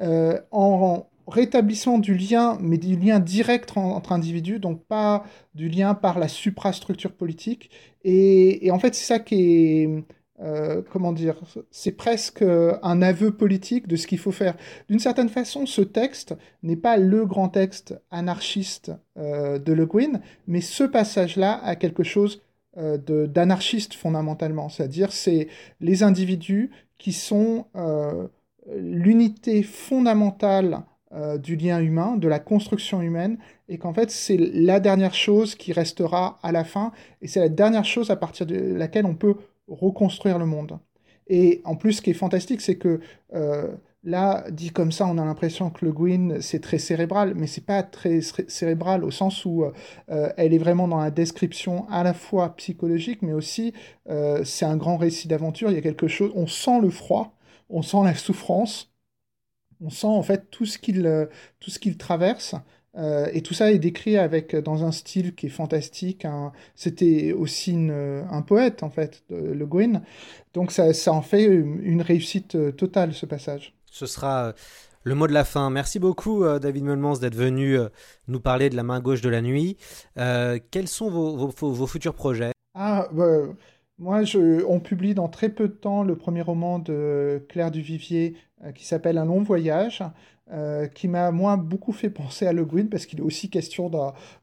euh, 0.00 0.40
en, 0.50 1.06
rétablissant 1.26 1.98
du 1.98 2.14
lien, 2.14 2.56
mais 2.58 2.78
du 2.78 2.96
lien 2.96 3.20
direct 3.20 3.76
entre 3.76 4.12
individus, 4.12 4.60
donc 4.60 4.84
pas 4.86 5.24
du 5.54 5.68
lien 5.68 5.92
par 5.94 6.18
la 6.18 6.26
suprastructure 6.26 7.12
politique. 7.12 7.70
et 8.02 8.70
en 8.72 8.78
fait, 8.78 8.94
c'est 8.94 9.04
ça 9.04 9.18
qui 9.18 9.34
est 9.34 10.04
euh, 10.40 10.82
comment 10.92 11.12
dire, 11.12 11.36
c'est 11.72 11.92
presque 11.92 12.42
un 12.42 13.02
aveu 13.02 13.32
politique 13.32 13.88
de 13.88 13.96
ce 13.96 14.06
qu'il 14.06 14.18
faut 14.18 14.30
faire. 14.30 14.56
D'une 14.88 15.00
certaine 15.00 15.28
façon, 15.28 15.66
ce 15.66 15.82
texte 15.82 16.36
n'est 16.62 16.76
pas 16.76 16.96
le 16.96 17.26
grand 17.26 17.48
texte 17.48 18.00
anarchiste 18.12 18.92
euh, 19.16 19.58
de 19.58 19.72
Le 19.72 19.86
Guin, 19.86 20.20
mais 20.46 20.60
ce 20.60 20.84
passage-là 20.84 21.60
a 21.64 21.74
quelque 21.74 22.04
chose 22.04 22.40
euh, 22.76 22.98
d'anarchiste 23.26 23.94
fondamentalement, 23.94 24.68
c'est-à-dire 24.68 25.12
c'est 25.12 25.48
les 25.80 26.04
individus 26.04 26.70
qui 26.98 27.12
sont 27.12 27.66
l'unité 28.76 29.62
fondamentale 29.62 30.82
du 31.40 31.54
lien 31.54 31.80
humain, 31.80 32.16
de 32.16 32.26
la 32.26 32.40
construction 32.40 33.00
humaine, 33.00 33.38
et 33.68 33.78
qu'en 33.78 33.94
fait 33.94 34.10
c'est 34.10 34.36
la 34.36 34.80
dernière 34.80 35.14
chose 35.14 35.54
qui 35.54 35.72
restera 35.72 36.40
à 36.42 36.50
la 36.50 36.64
fin, 36.64 36.90
et 37.22 37.28
c'est 37.28 37.38
la 37.38 37.48
dernière 37.48 37.84
chose 37.84 38.10
à 38.10 38.16
partir 38.16 38.46
de 38.46 38.56
laquelle 38.56 39.06
on 39.06 39.14
peut 39.14 39.36
reconstruire 39.68 40.38
le 40.38 40.46
monde. 40.46 40.78
Et 41.28 41.60
en 41.64 41.76
plus, 41.76 41.94
ce 41.94 42.02
qui 42.02 42.10
est 42.10 42.14
fantastique, 42.14 42.60
c'est 42.60 42.76
que 42.76 43.00
euh, 43.34 43.74
là, 44.02 44.44
dit 44.50 44.70
comme 44.70 44.92
ça, 44.92 45.06
on 45.06 45.18
a 45.18 45.24
l'impression 45.24 45.70
que 45.70 45.84
Le 45.84 45.92
Guin, 45.92 46.40
c'est 46.40 46.60
très 46.60 46.78
cérébral, 46.78 47.34
mais 47.34 47.46
c'est 47.46 47.64
pas 47.64 47.82
très 47.82 48.20
cérébral 48.20 49.04
au 49.04 49.10
sens 49.10 49.44
où 49.44 49.64
euh, 49.64 50.32
elle 50.36 50.54
est 50.54 50.58
vraiment 50.58 50.88
dans 50.88 50.98
la 51.00 51.10
description 51.10 51.88
à 51.90 52.02
la 52.02 52.14
fois 52.14 52.56
psychologique, 52.56 53.22
mais 53.22 53.32
aussi 53.34 53.74
euh, 54.08 54.42
c'est 54.44 54.64
un 54.64 54.76
grand 54.76 54.96
récit 54.96 55.28
d'aventure. 55.28 55.70
Il 55.70 55.74
y 55.74 55.78
a 55.78 55.82
quelque 55.82 56.08
chose, 56.08 56.32
on 56.34 56.46
sent 56.46 56.80
le 56.80 56.90
froid, 56.90 57.36
on 57.68 57.82
sent 57.82 58.02
la 58.04 58.14
souffrance, 58.14 58.90
on 59.80 59.90
sent 59.90 60.06
en 60.06 60.22
fait 60.22 60.50
tout 60.50 60.66
ce 60.66 60.78
qu'il 60.78 61.28
tout 61.60 61.70
ce 61.70 61.78
qu'il 61.78 61.96
traverse. 61.98 62.54
Euh, 62.96 63.28
et 63.32 63.42
tout 63.42 63.54
ça 63.54 63.70
est 63.70 63.78
décrit 63.78 64.16
avec 64.16 64.56
dans 64.56 64.84
un 64.84 64.92
style 64.92 65.34
qui 65.34 65.46
est 65.46 65.50
fantastique. 65.50 66.26
C'était 66.74 67.32
aussi 67.32 67.76
un 67.76 68.42
poète 68.42 68.82
en 68.82 68.90
fait, 68.90 69.22
Le 69.30 69.66
Guin. 69.66 70.02
Donc 70.54 70.72
ça, 70.72 70.92
ça 70.92 71.12
en 71.12 71.22
fait 71.22 71.44
une, 71.44 72.02
réussite 72.02 72.54
euh, 72.54 72.72
totale 72.72 73.14
ce 73.14 73.26
passage. 73.26 73.74
Ce 73.90 74.06
sera 74.06 74.46
euh, 74.46 74.52
le 75.04 75.14
mot 75.14 75.26
de 75.26 75.32
la 75.32 75.44
fin. 75.44 75.70
Merci 75.70 75.98
beaucoup 75.98 76.44
David 76.60 76.84
Melmans 76.84 77.18
d'être 77.18 77.36
venu 77.36 77.78
nous 78.26 78.40
parler 78.40 78.68
de 78.68 78.76
la 78.76 78.82
main 78.82 79.00
gauche 79.00 79.20
de 79.20 79.28
la 79.28 79.40
nuit. 79.40 79.76
quels 80.16 80.88
sont 80.88 81.08
vos, 81.08 81.48
vos, 81.48 81.86
futurs 81.86 82.14
projets? 82.14 82.52
Ah, 82.74 83.08
bah, 83.12 83.44
moi, 83.98 84.24
je, 84.24 84.62
on 84.66 84.80
publie 84.80 85.14
dans 85.14 85.28
très 85.28 85.48
peu 85.48 85.68
de 85.68 85.72
temps 85.72 86.02
le 86.02 86.16
premier 86.16 86.42
roman 86.42 86.78
de 86.78 87.42
Claire 87.48 87.70
Duvivier 87.70 88.36
qui 88.74 88.84
s'appelle 88.84 89.16
Un 89.16 89.24
long 89.24 89.42
voyage. 89.42 90.02
Euh, 90.50 90.86
qui 90.86 91.08
m'a 91.08 91.30
moi 91.30 91.58
beaucoup 91.58 91.92
fait 91.92 92.08
penser 92.08 92.46
à 92.46 92.54
Le 92.54 92.64
Guin 92.64 92.86
parce 92.90 93.04
qu'il 93.04 93.18
est 93.18 93.22
aussi 93.22 93.50
question 93.50 93.90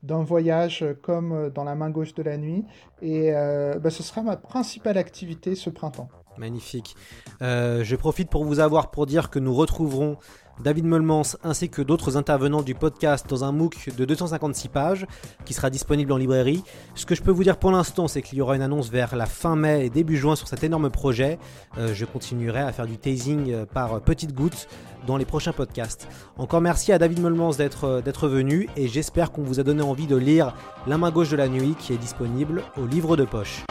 d'un 0.03 0.23
voyage 0.23 0.85
comme 1.01 1.31
euh, 1.31 1.49
dans 1.49 1.63
la 1.63 1.73
main 1.73 1.89
gauche 1.89 2.13
de 2.13 2.21
la 2.21 2.37
nuit 2.37 2.63
et 3.01 3.33
euh, 3.33 3.79
bah, 3.79 3.89
ce 3.89 4.03
sera 4.03 4.21
ma 4.21 4.37
principale 4.37 4.99
activité 4.99 5.55
ce 5.55 5.71
printemps. 5.71 6.07
Magnifique. 6.37 6.95
je 7.41 7.95
profite 7.95 8.29
pour 8.29 8.43
vous 8.43 8.59
avoir 8.59 8.91
pour 8.91 9.07
dire 9.07 9.31
que 9.31 9.39
nous 9.39 9.53
retrouverons 9.53 10.17
David 10.63 10.85
Meulmans 10.85 11.35
ainsi 11.43 11.69
que 11.69 11.81
d'autres 11.81 12.17
intervenants 12.17 12.61
du 12.61 12.75
podcast 12.75 13.25
dans 13.29 13.43
un 13.43 13.51
MOOC 13.51 13.95
de 13.95 14.05
256 14.05 14.67
pages 14.69 15.05
qui 15.45 15.53
sera 15.53 15.69
disponible 15.69 16.11
en 16.11 16.17
librairie. 16.17 16.63
Ce 16.95 17.05
que 17.05 17.15
je 17.15 17.21
peux 17.21 17.31
vous 17.31 17.43
dire 17.43 17.57
pour 17.57 17.71
l'instant, 17.71 18.07
c'est 18.07 18.21
qu'il 18.21 18.37
y 18.37 18.41
aura 18.41 18.55
une 18.55 18.61
annonce 18.61 18.89
vers 18.89 19.15
la 19.15 19.25
fin 19.25 19.55
mai 19.55 19.85
et 19.85 19.89
début 19.89 20.17
juin 20.17 20.35
sur 20.35 20.47
cet 20.47 20.63
énorme 20.63 20.89
projet. 20.89 21.39
Euh, 21.77 21.93
je 21.93 22.05
continuerai 22.05 22.61
à 22.61 22.71
faire 22.71 22.87
du 22.87 22.97
tasing 22.97 23.51
euh, 23.51 23.65
par 23.65 24.01
petites 24.01 24.33
gouttes 24.33 24.67
dans 25.05 25.17
les 25.17 25.25
prochains 25.25 25.53
podcasts. 25.53 26.07
Encore 26.37 26.61
merci 26.61 26.91
à 26.91 26.97
David 26.97 27.19
Meulmans 27.21 27.51
d'être 27.51 27.83
euh, 27.85 28.01
d'être 28.01 28.27
venu 28.27 28.69
et 28.75 28.87
j'espère 28.87 29.31
qu'on 29.31 29.43
vous 29.43 29.59
a 29.59 29.63
donné 29.63 29.81
envie 29.81 30.07
de 30.07 30.15
lire 30.15 30.53
La 30.87 30.97
main 30.97 31.11
gauche 31.11 31.29
de 31.29 31.37
la 31.37 31.47
nuit 31.47 31.75
qui 31.79 31.93
est 31.93 31.97
disponible 31.97 32.63
au 32.77 32.85
livre 32.85 33.15
de 33.15 33.25
poche. 33.25 33.63